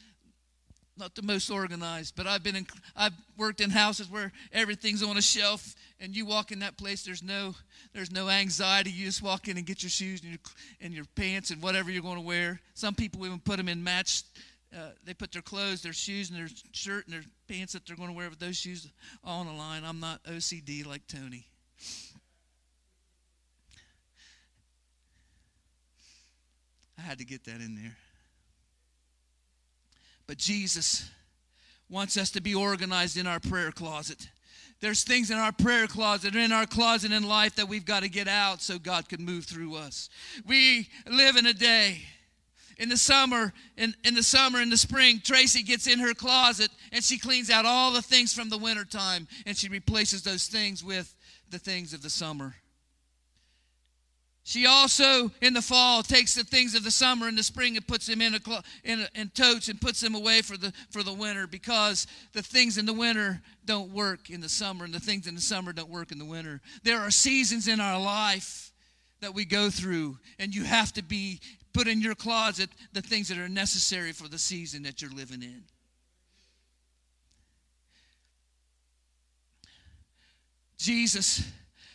[0.98, 5.18] not the most organized, but I've been in, I've worked in houses where everything's on
[5.18, 7.04] a shelf, and you walk in that place.
[7.04, 7.54] There's no
[7.94, 8.90] there's no anxiety.
[8.90, 10.40] You just walk in and get your shoes and your
[10.82, 12.60] and your pants and whatever you're going to wear.
[12.74, 14.24] Some people even put them in match.
[14.76, 17.96] Uh, they put their clothes, their shoes, and their shirt and their pants that they're
[17.96, 18.88] going to wear with those shoes
[19.24, 19.84] on the line.
[19.84, 21.48] I'm not OCD like Tony.
[26.98, 27.96] I had to get that in there.
[30.28, 31.10] But Jesus
[31.90, 34.30] wants us to be organized in our prayer closet.
[34.80, 38.04] There's things in our prayer closet or in our closet in life that we've got
[38.04, 40.10] to get out so God can move through us.
[40.46, 42.02] We live in a day.
[42.80, 46.72] In the summer, in, in the summer, in the spring, Tracy gets in her closet
[46.94, 50.82] and she cleans out all the things from the wintertime and she replaces those things
[50.82, 51.14] with
[51.50, 52.56] the things of the summer.
[54.44, 57.86] She also, in the fall, takes the things of the summer and the spring and
[57.86, 58.40] puts them in a,
[58.86, 62.42] in, a, in totes and puts them away for the for the winter because the
[62.42, 65.74] things in the winter don't work in the summer and the things in the summer
[65.74, 66.62] don't work in the winter.
[66.82, 68.72] There are seasons in our life
[69.22, 71.42] that we go through, and you have to be
[71.74, 75.44] put in your closet the things that are necessary for the season that you're living
[75.44, 75.64] in.
[80.78, 81.44] Jesus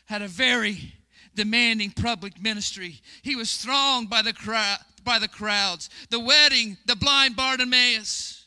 [0.07, 0.93] had a very
[1.35, 3.01] demanding public ministry.
[3.23, 5.91] He was thronged by the crowd, by the crowds.
[6.11, 8.47] The wedding, the blind Bartimaeus,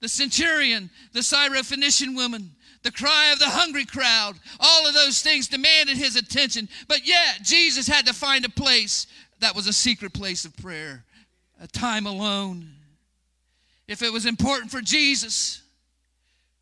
[0.00, 2.52] the centurion, the Syrophoenician woman,
[2.82, 6.68] the cry of the hungry crowd, all of those things demanded his attention.
[6.86, 9.06] But yet, Jesus had to find a place
[9.40, 11.04] that was a secret place of prayer,
[11.60, 12.68] a time alone.
[13.86, 15.62] If it was important for Jesus,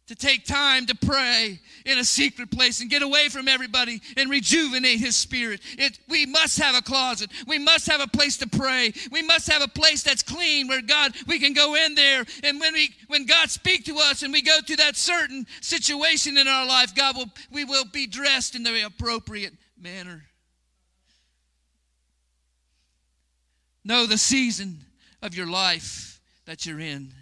[0.09, 4.29] to take time to pray in a secret place and get away from everybody and
[4.29, 5.61] rejuvenate his spirit.
[5.79, 7.31] It, we must have a closet.
[7.47, 8.93] We must have a place to pray.
[9.11, 12.27] We must have a place that's clean where God, we can go in there.
[12.45, 16.37] And when we, when God speak to us and we go through that certain situation
[16.37, 20.25] in our life, God will, we will be dressed in the appropriate manner.
[23.85, 24.85] Know the season
[25.20, 27.12] of your life that you're in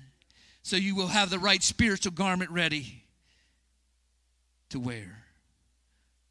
[0.63, 3.05] so you will have the right spiritual garment ready
[4.69, 5.25] to wear.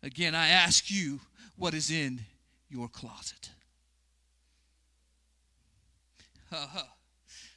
[0.01, 1.19] Again, I ask you
[1.57, 2.21] what is in
[2.69, 3.49] your closet.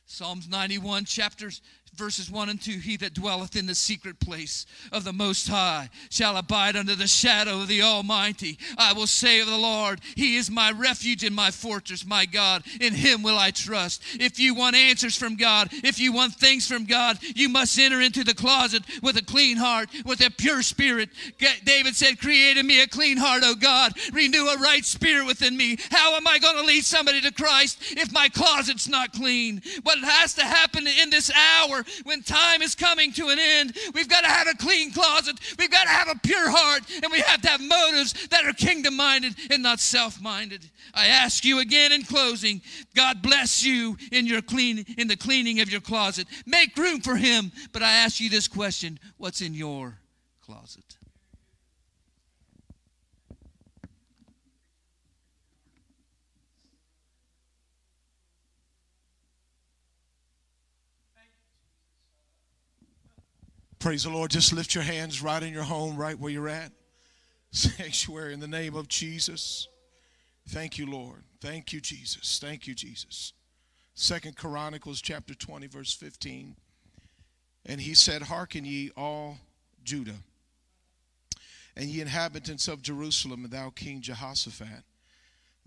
[0.07, 1.63] Psalms 91, chapters
[1.95, 5.91] verses 1 and 2 He that dwelleth in the secret place of the Most High
[6.11, 8.59] shall abide under the shadow of the Almighty.
[8.79, 12.65] I will say of the Lord, He is my refuge and my fortress, my God.
[12.81, 14.03] In Him will I trust.
[14.15, 18.01] If you want answers from God, if you want things from God, you must enter
[18.01, 21.11] into the closet with a clean heart, with a pure spirit.
[21.65, 23.93] David said, Create in me a clean heart, O God.
[24.13, 25.77] Renew a right spirit within me.
[25.91, 29.63] How am I going to lead somebody to Christ if my closet's not clean?
[29.83, 34.09] What has to happen in this hour when time is coming to an end, we've
[34.09, 35.39] got to have a clean closet.
[35.59, 36.83] We've got to have a pure heart.
[37.03, 40.69] And we have to have motives that are kingdom minded and not self minded.
[40.95, 42.61] I ask you again in closing,
[42.95, 46.27] God bless you in your clean in the cleaning of your closet.
[46.47, 47.53] Make room for him.
[47.73, 49.99] But I ask you this question, what's in your
[50.45, 50.97] closet?
[63.83, 64.31] Praise the Lord.
[64.31, 66.71] Just lift your hands right in your home, right where you're at.
[67.51, 69.67] Sanctuary in the name of Jesus.
[70.51, 71.25] Thank you, Lord.
[71.41, 72.39] Thank you, Jesus.
[72.41, 73.33] Thank you, Jesus.
[73.95, 76.55] Second Chronicles chapter 20, verse 15.
[77.67, 79.39] And he said, Hearken ye all
[79.83, 80.23] Judah,
[81.77, 84.85] and ye inhabitants of Jerusalem, and thou King Jehoshaphat.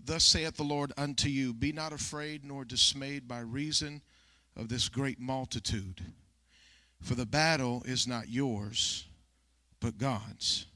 [0.02, 4.00] Thus saith the Lord unto you, Be not afraid nor dismayed by reason
[4.56, 6.02] of this great multitude
[7.02, 9.06] for the battle is not yours,
[9.80, 10.66] but God's.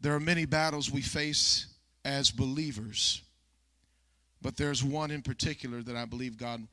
[0.00, 1.66] There are many battles we face
[2.04, 3.22] as believers,
[4.40, 6.66] but there's one in particular that I believe God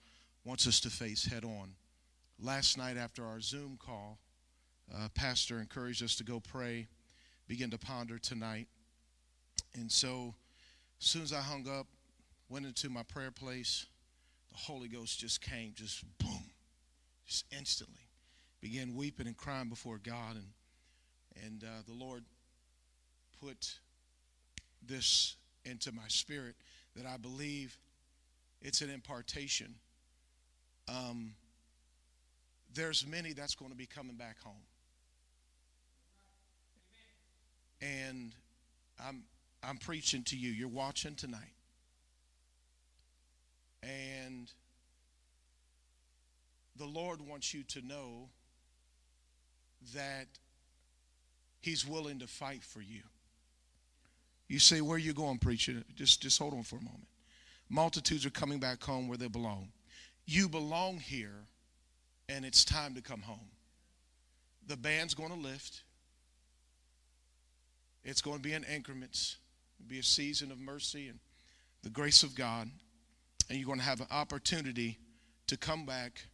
[0.46, 1.74] wants us to face head on.
[2.40, 4.20] Last night, after our Zoom call,
[4.94, 6.88] uh, Pastor encouraged us to go pray,
[7.48, 8.68] begin to ponder tonight.
[9.76, 10.36] And so,
[11.02, 11.88] as soon as I hung up,
[12.50, 13.86] went into my prayer place,
[14.52, 16.52] the Holy Ghost just came, just boom,
[17.26, 18.03] just instantly
[18.64, 20.38] began weeping and crying before God.
[20.38, 22.24] And, and uh, the Lord
[23.42, 23.74] put
[24.82, 25.36] this
[25.66, 26.56] into my spirit
[26.96, 27.78] that I believe
[28.62, 29.76] it's an impartation.
[30.88, 31.34] Um,
[32.74, 34.54] there's many that's going to be coming back home.
[37.82, 38.34] And
[39.06, 39.24] I'm
[39.62, 40.52] I'm preaching to you.
[40.52, 41.54] You're watching tonight.
[43.82, 44.50] And
[46.78, 48.30] the Lord wants you to know
[49.94, 50.28] that
[51.60, 53.02] he's willing to fight for you.
[54.48, 55.84] You say, Where are you going, preacher?
[55.96, 57.08] Just, just hold on for a moment.
[57.70, 59.70] Multitudes are coming back home where they belong.
[60.26, 61.48] You belong here,
[62.30, 63.50] and it's time to come home.
[64.68, 65.84] The band's going to lift.
[68.04, 69.38] It's going to be in increments.
[69.80, 71.20] It'll be a season of mercy and
[71.84, 72.70] the grace of God.
[73.50, 75.00] And you're going to have an opportunity
[75.48, 76.26] to come back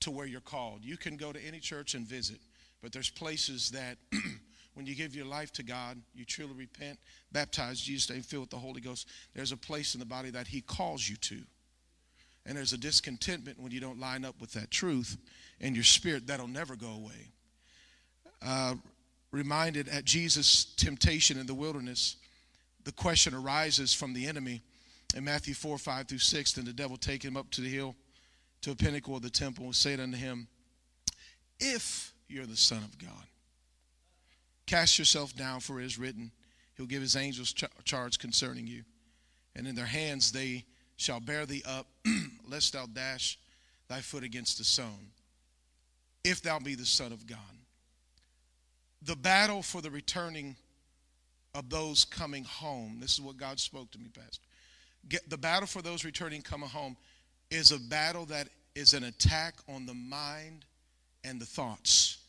[0.00, 0.84] to where you're called.
[0.84, 2.38] You can go to any church and visit.
[2.82, 3.98] But there's places that
[4.74, 6.98] when you give your life to God, you truly repent,
[7.32, 10.46] baptize Jesus' name, filled with the Holy Ghost, there's a place in the body that
[10.46, 11.40] He calls you to.
[12.46, 15.18] And there's a discontentment when you don't line up with that truth
[15.60, 17.28] in your spirit that'll never go away.
[18.42, 18.74] Uh,
[19.30, 22.16] reminded at Jesus' temptation in the wilderness,
[22.84, 24.62] the question arises from the enemy
[25.14, 26.52] in Matthew 4 5 through 6.
[26.52, 27.94] Then the devil take him up to the hill,
[28.62, 30.48] to a pinnacle of the temple, and said unto him,
[31.58, 33.26] If you're the Son of God,
[34.66, 36.30] cast yourself down, for it is written,
[36.76, 38.84] He'll give his angels ch- charge concerning you.
[39.54, 40.64] And in their hands they
[40.96, 41.86] shall bear thee up,
[42.48, 43.38] lest thou dash
[43.88, 45.10] thy foot against a stone.
[46.24, 47.38] If thou be the Son of God.
[49.02, 50.56] The battle for the returning
[51.54, 52.98] of those coming home.
[53.00, 54.46] This is what God spoke to me, Pastor.
[55.08, 56.96] Get, the battle for those returning coming home
[57.50, 60.64] is a battle that is an attack on the mind
[61.24, 62.19] and the thoughts.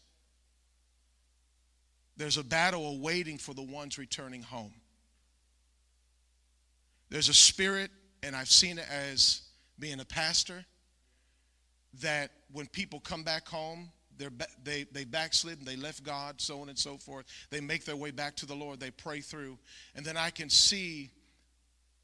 [2.18, 4.74] There's a battle awaiting for the ones returning home.
[7.10, 7.92] There's a spirit,
[8.24, 9.42] and I've seen it as
[9.80, 10.66] being a pastor,
[12.02, 13.90] that when people come back home,
[14.64, 17.26] they, they backslid and they left God, so on and so forth.
[17.50, 19.58] They make their way back to the Lord, they pray through.
[19.96, 21.10] And then I can see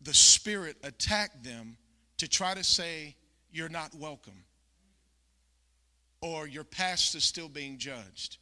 [0.01, 1.77] the Spirit attack them
[2.17, 3.15] to try to say,
[3.51, 4.43] You're not welcome,
[6.21, 8.37] or your past is still being judged.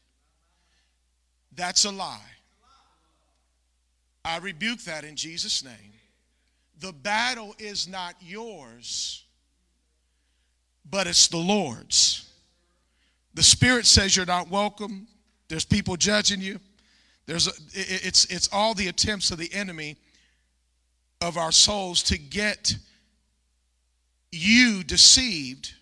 [1.56, 2.20] That's a lie.
[4.24, 5.94] I rebuke that in Jesus' name.
[6.80, 9.24] The battle is not yours,
[10.90, 12.30] but it's the Lord's.
[13.34, 15.08] The Spirit says you're not welcome.
[15.48, 16.60] There's people judging you.
[17.28, 19.98] There's a, it's, it's all the attempts of the enemy
[21.22, 22.76] of our souls to get
[24.32, 25.74] you deceived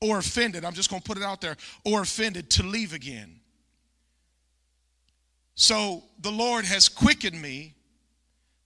[0.00, 0.64] or offended.
[0.64, 3.40] I'm just going to put it out there or offended to leave again.
[5.56, 7.74] So the Lord has quickened me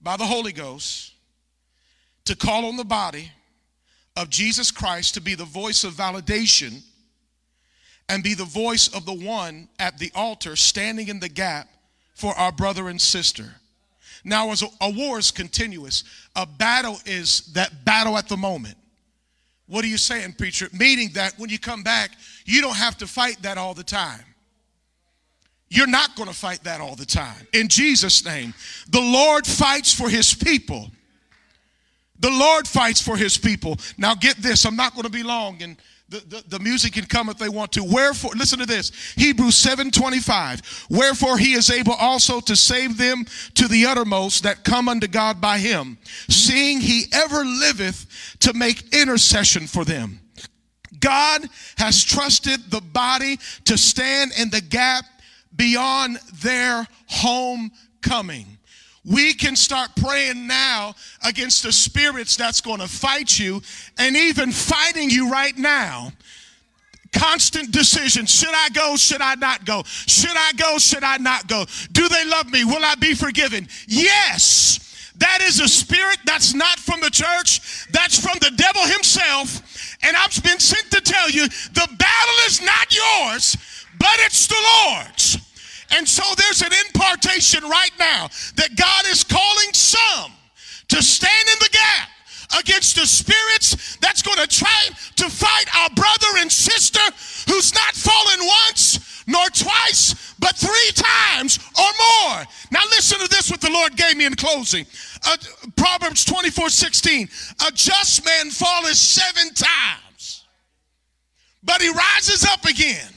[0.01, 1.13] by the Holy Ghost
[2.25, 3.31] to call on the body
[4.17, 6.81] of Jesus Christ to be the voice of validation
[8.09, 11.69] and be the voice of the one at the altar standing in the gap
[12.13, 13.55] for our brother and sister.
[14.25, 16.03] Now, as a, a war is continuous,
[16.35, 18.75] a battle is that battle at the moment.
[19.65, 20.67] What are you saying, preacher?
[20.73, 22.11] Meaning that when you come back,
[22.43, 24.25] you don't have to fight that all the time.
[25.73, 27.47] You're not going to fight that all the time.
[27.53, 28.53] In Jesus' name,
[28.89, 30.91] the Lord fights for his people.
[32.19, 33.77] The Lord fights for his people.
[33.97, 35.77] Now, get this, I'm not going to be long, and
[36.09, 37.85] the, the, the, music can come if they want to.
[37.85, 40.87] Wherefore, listen to this Hebrews 7 25.
[40.89, 45.39] Wherefore he is able also to save them to the uttermost that come unto God
[45.39, 45.97] by him,
[46.29, 50.19] seeing he ever liveth to make intercession for them.
[50.99, 51.43] God
[51.77, 55.05] has trusted the body to stand in the gap
[55.55, 58.57] beyond their homecoming.
[59.03, 60.93] We can start praying now
[61.25, 63.61] against the spirits that's going to fight you
[63.97, 66.11] and even fighting you right now.
[67.11, 68.25] Constant decision.
[68.25, 68.95] Should I go?
[68.95, 69.83] Should I not go?
[69.85, 70.77] Should I go?
[70.77, 71.65] Should I not go?
[71.91, 72.63] Do they love me?
[72.63, 73.67] Will I be forgiven?
[73.87, 74.87] Yes.
[75.17, 79.97] That is a spirit that's not from the church, that's from the devil himself.
[80.01, 83.57] And I've been sent to tell you the battle is not yours,
[84.01, 85.37] but it's the Lord's.
[85.91, 90.31] And so there's an impartation right now that God is calling some
[90.87, 92.09] to stand in the gap
[92.59, 96.99] against the spirits that's going to try to fight our brother and sister
[97.47, 102.43] who's not fallen once nor twice, but three times or more.
[102.71, 104.85] Now, listen to this what the Lord gave me in closing.
[105.25, 105.37] Uh,
[105.75, 107.29] Proverbs 24 16.
[107.67, 110.45] A just man falleth seven times,
[111.63, 113.11] but he rises up again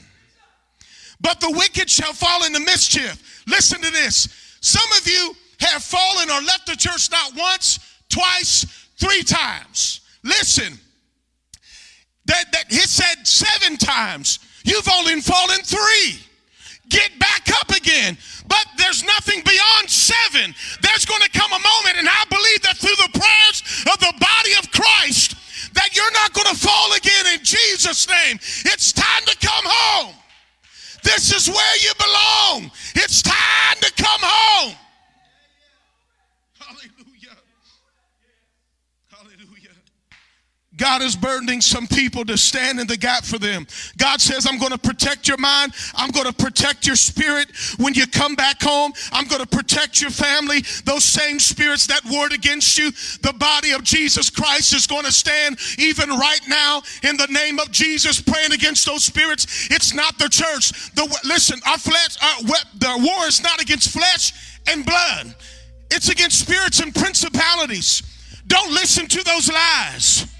[1.25, 3.43] but the wicked shall fall into mischief.
[3.47, 4.57] Listen to this.
[4.61, 10.01] Some of you have fallen or left the church not once, twice, three times.
[10.23, 10.77] Listen.
[12.25, 14.37] That, that he said seven times.
[14.65, 16.19] You've only fallen three.
[16.89, 18.19] Get back up again.
[18.47, 20.53] But there's nothing beyond seven.
[20.81, 24.13] There's going to come a moment, and I believe that through the prayers of the
[24.19, 28.37] body of Christ, that you're not going to fall again in Jesus' name.
[28.65, 30.15] It's time to come home.
[31.05, 32.71] This is where you belong.
[32.95, 34.75] It's time to come home.
[36.59, 37.37] Hallelujah.
[39.11, 39.75] Hallelujah.
[40.77, 43.65] God is burdening some people to stand in the gap for them.
[43.97, 45.73] God says, I'm going to protect your mind.
[45.95, 47.47] I'm going to protect your spirit
[47.77, 48.93] when you come back home.
[49.11, 50.63] I'm going to protect your family.
[50.83, 55.11] Those same spirits that warred against you, the body of Jesus Christ is going to
[55.11, 59.67] stand even right now in the name of Jesus, praying against those spirits.
[59.71, 60.93] It's not the church.
[60.95, 62.43] The, listen, our flesh, our,
[62.75, 65.35] the war is not against flesh and blood.
[65.91, 68.03] It's against spirits and principalities.
[68.47, 70.34] Don't listen to those lies.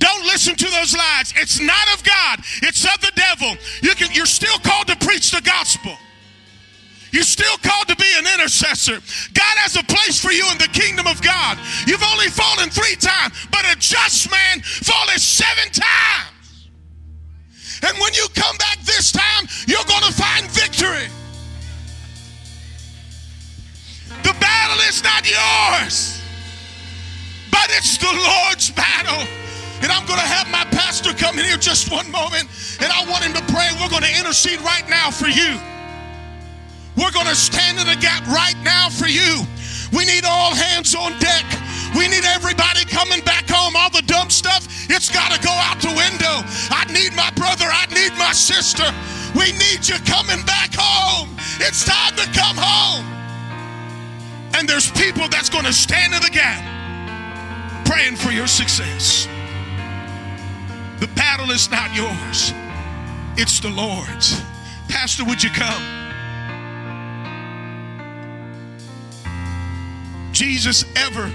[0.00, 1.32] Don't listen to those lies.
[1.36, 3.54] It's not of God, it's of the devil.
[3.82, 5.92] You can, you're still called to preach the gospel.
[7.12, 8.98] You You're still called to be an intercessor.
[9.34, 11.58] God has a place for you in the kingdom of God.
[11.86, 16.70] You've only fallen three times, but a just man falleth seven times.
[17.82, 21.08] And when you come back this time, you're going to find victory.
[24.22, 26.22] The battle is not yours,
[27.50, 29.26] but it's the Lord's battle.
[29.82, 32.48] And I'm going to have my pastor come in here just one moment,
[32.80, 33.68] and I want him to pray.
[33.80, 35.56] We're going to intercede right now for you.
[36.96, 39.40] We're going to stand in the gap right now for you.
[39.92, 41.44] We need all hands on deck.
[41.96, 43.74] We need everybody coming back home.
[43.74, 46.44] All the dumb stuff, it's got to go out the window.
[46.70, 47.66] I need my brother.
[47.66, 48.84] I need my sister.
[49.34, 51.34] We need you coming back home.
[51.58, 53.06] It's time to come home.
[54.54, 56.60] And there's people that's going to stand in the gap
[57.86, 59.26] praying for your success.
[61.00, 62.52] The battle is not yours,
[63.36, 64.40] it's the Lord's.
[64.88, 65.82] Pastor, would you come?
[70.32, 71.32] Jesus ever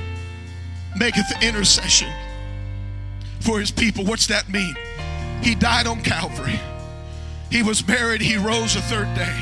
[0.97, 2.11] maketh intercession
[3.39, 4.05] for his people.
[4.05, 4.76] What's that mean?
[5.41, 6.59] He died on Calvary.
[7.49, 8.22] He was buried.
[8.22, 9.36] He rose a third day,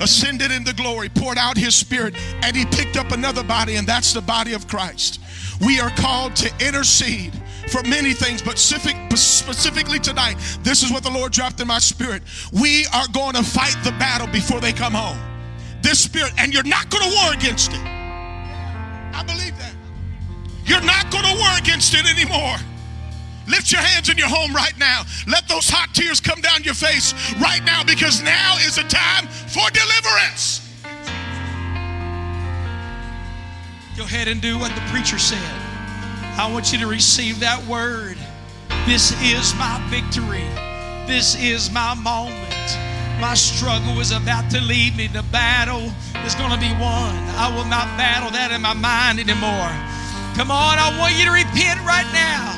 [0.00, 4.12] ascended into glory, poured out his spirit, and he picked up another body, and that's
[4.12, 5.20] the body of Christ.
[5.60, 7.32] We are called to intercede
[7.68, 11.78] for many things, but specific, specifically tonight, this is what the Lord dropped in my
[11.78, 12.22] spirit.
[12.52, 15.18] We are going to fight the battle before they come home.
[15.82, 17.80] This spirit, and you're not going to war against it.
[17.80, 19.74] I believe that.
[20.64, 22.56] You're not going to war against it anymore.
[23.48, 25.04] Lift your hands in your home right now.
[25.28, 29.28] Let those hot tears come down your face right now because now is a time
[29.28, 30.62] for deliverance.
[33.96, 35.65] Go ahead and do what the preacher said.
[36.36, 38.18] I want you to receive that word.
[38.84, 40.44] This is my victory.
[41.08, 42.52] This is my moment.
[43.16, 45.08] My struggle is about to lead me.
[45.08, 45.88] The battle
[46.28, 47.16] is going to be won.
[47.40, 49.72] I will not battle that in my mind anymore.
[50.36, 52.52] Come on, I want you to repent right now.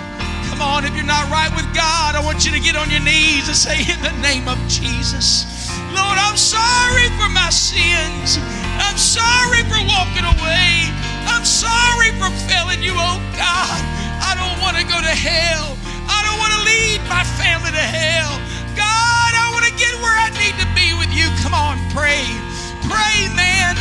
[0.50, 3.04] Come on, if you're not right with God, I want you to get on your
[3.06, 5.46] knees and say, In the name of Jesus,
[5.94, 8.42] Lord, I'm sorry for my sins.
[8.82, 10.90] I'm sorry for walking away.
[11.28, 13.80] I'm sorry for failing you, oh God.
[14.24, 15.76] I don't want to go to hell.
[16.08, 18.32] I don't want to lead my family to hell.
[18.72, 21.28] God, I want to get where I need to be with you.
[21.44, 22.24] Come on, pray.
[22.88, 23.76] Pray, man.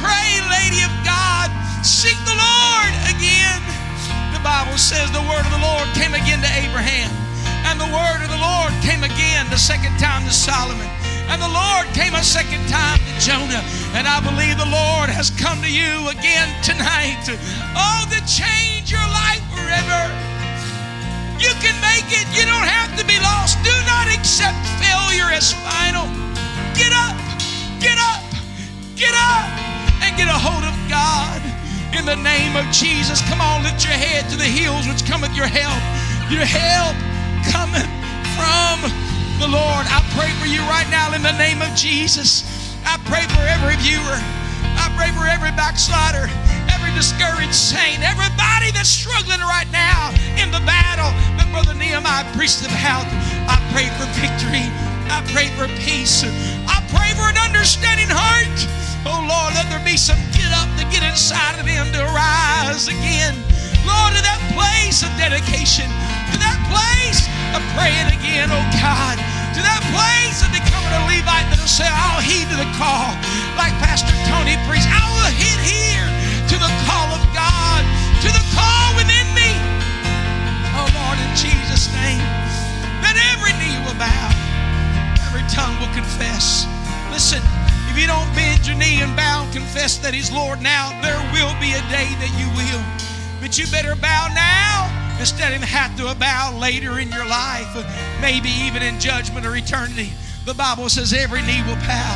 [0.00, 1.52] Pray, lady of God.
[1.84, 3.60] Seek the Lord again.
[4.32, 7.12] The Bible says the word of the Lord came again to Abraham.
[7.68, 10.88] And the word of the Lord came again the second time to Solomon.
[11.28, 13.62] And the Lord came a second time to Jonah.
[13.98, 17.26] And I believe the Lord has come to you again tonight.
[17.74, 20.02] Oh, to change your life forever.
[21.36, 22.24] You can make it.
[22.32, 23.60] You don't have to be lost.
[23.60, 26.08] Do not accept failure as final.
[26.72, 27.16] Get up,
[27.82, 28.22] get up,
[28.96, 29.48] get up,
[30.00, 31.40] and get a hold of God
[31.92, 33.20] in the name of Jesus.
[33.28, 35.80] Come on, lift your head to the hills which cometh your help.
[36.30, 36.96] Your help
[37.52, 37.95] cometh
[39.38, 39.84] the Lord.
[39.92, 42.44] I pray for you right now in the name of Jesus.
[42.88, 44.20] I pray for every viewer.
[44.80, 46.28] I pray for every backslider,
[46.72, 52.64] every discouraged saint, everybody that's struggling right now in the battle that Brother Nehemiah preached
[52.64, 53.04] about.
[53.44, 54.64] I pray for victory.
[55.12, 56.24] I pray for peace.
[56.64, 58.56] I pray for an understanding heart.
[59.04, 62.88] Oh Lord, let there be some get up to get inside of them to rise
[62.88, 63.36] again.
[63.84, 65.86] Lord, to that place of dedication,
[66.32, 69.16] to that place of praying again, oh God,
[69.54, 73.14] to that place of becoming a Levite that'll say, I'll heed to the call,
[73.54, 74.88] like Pastor Tony preached.
[74.90, 76.08] I will heed here
[76.50, 77.82] to the call of God,
[78.24, 79.52] to the call within me.
[80.74, 82.24] Oh Lord, in Jesus' name,
[83.04, 84.28] that every knee will bow,
[85.28, 86.66] every tongue will confess.
[87.12, 87.40] Listen,
[87.88, 91.20] if you don't bend your knee and bow and confess that He's Lord now, there
[91.32, 92.82] will be a day that you will.
[93.40, 97.68] But you better bow now instead of have to bow later in your life,
[98.20, 100.12] maybe even in judgment or eternity.
[100.44, 102.12] The Bible says every knee will bow,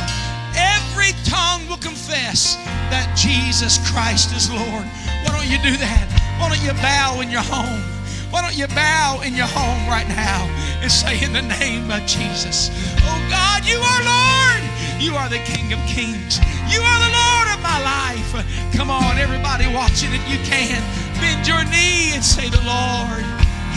[0.55, 2.55] every tongue will confess
[2.89, 4.85] that Jesus Christ is Lord.
[5.25, 6.07] Why don't you do that?
[6.39, 7.83] Why don't you bow in your home?
[8.31, 10.47] Why don't you bow in your home right now
[10.79, 12.71] and say, In the name of Jesus,
[13.03, 14.63] Oh God, you are Lord.
[15.01, 16.39] You are the King of Kings.
[16.71, 18.31] You are the Lord of my life.
[18.71, 20.79] Come on, everybody watching, if you can,
[21.21, 23.23] bend your knee and say, The Lord,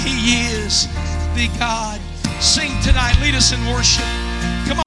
[0.02, 0.88] He is
[1.36, 2.00] the God.
[2.40, 3.16] Sing tonight.
[3.20, 4.04] Lead us in worship.
[4.66, 4.84] Come on.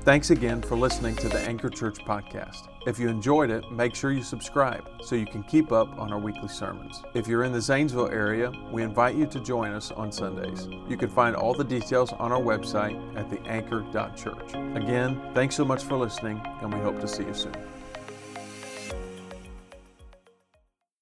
[0.00, 2.68] Thanks again for listening to the Anchor Church podcast.
[2.86, 6.18] If you enjoyed it, make sure you subscribe so you can keep up on our
[6.18, 7.02] weekly sermons.
[7.14, 10.68] If you're in the Zanesville area, we invite you to join us on Sundays.
[10.88, 14.54] You can find all the details on our website at theanchor.church.
[14.80, 17.54] Again, thanks so much for listening, and we hope to see you soon.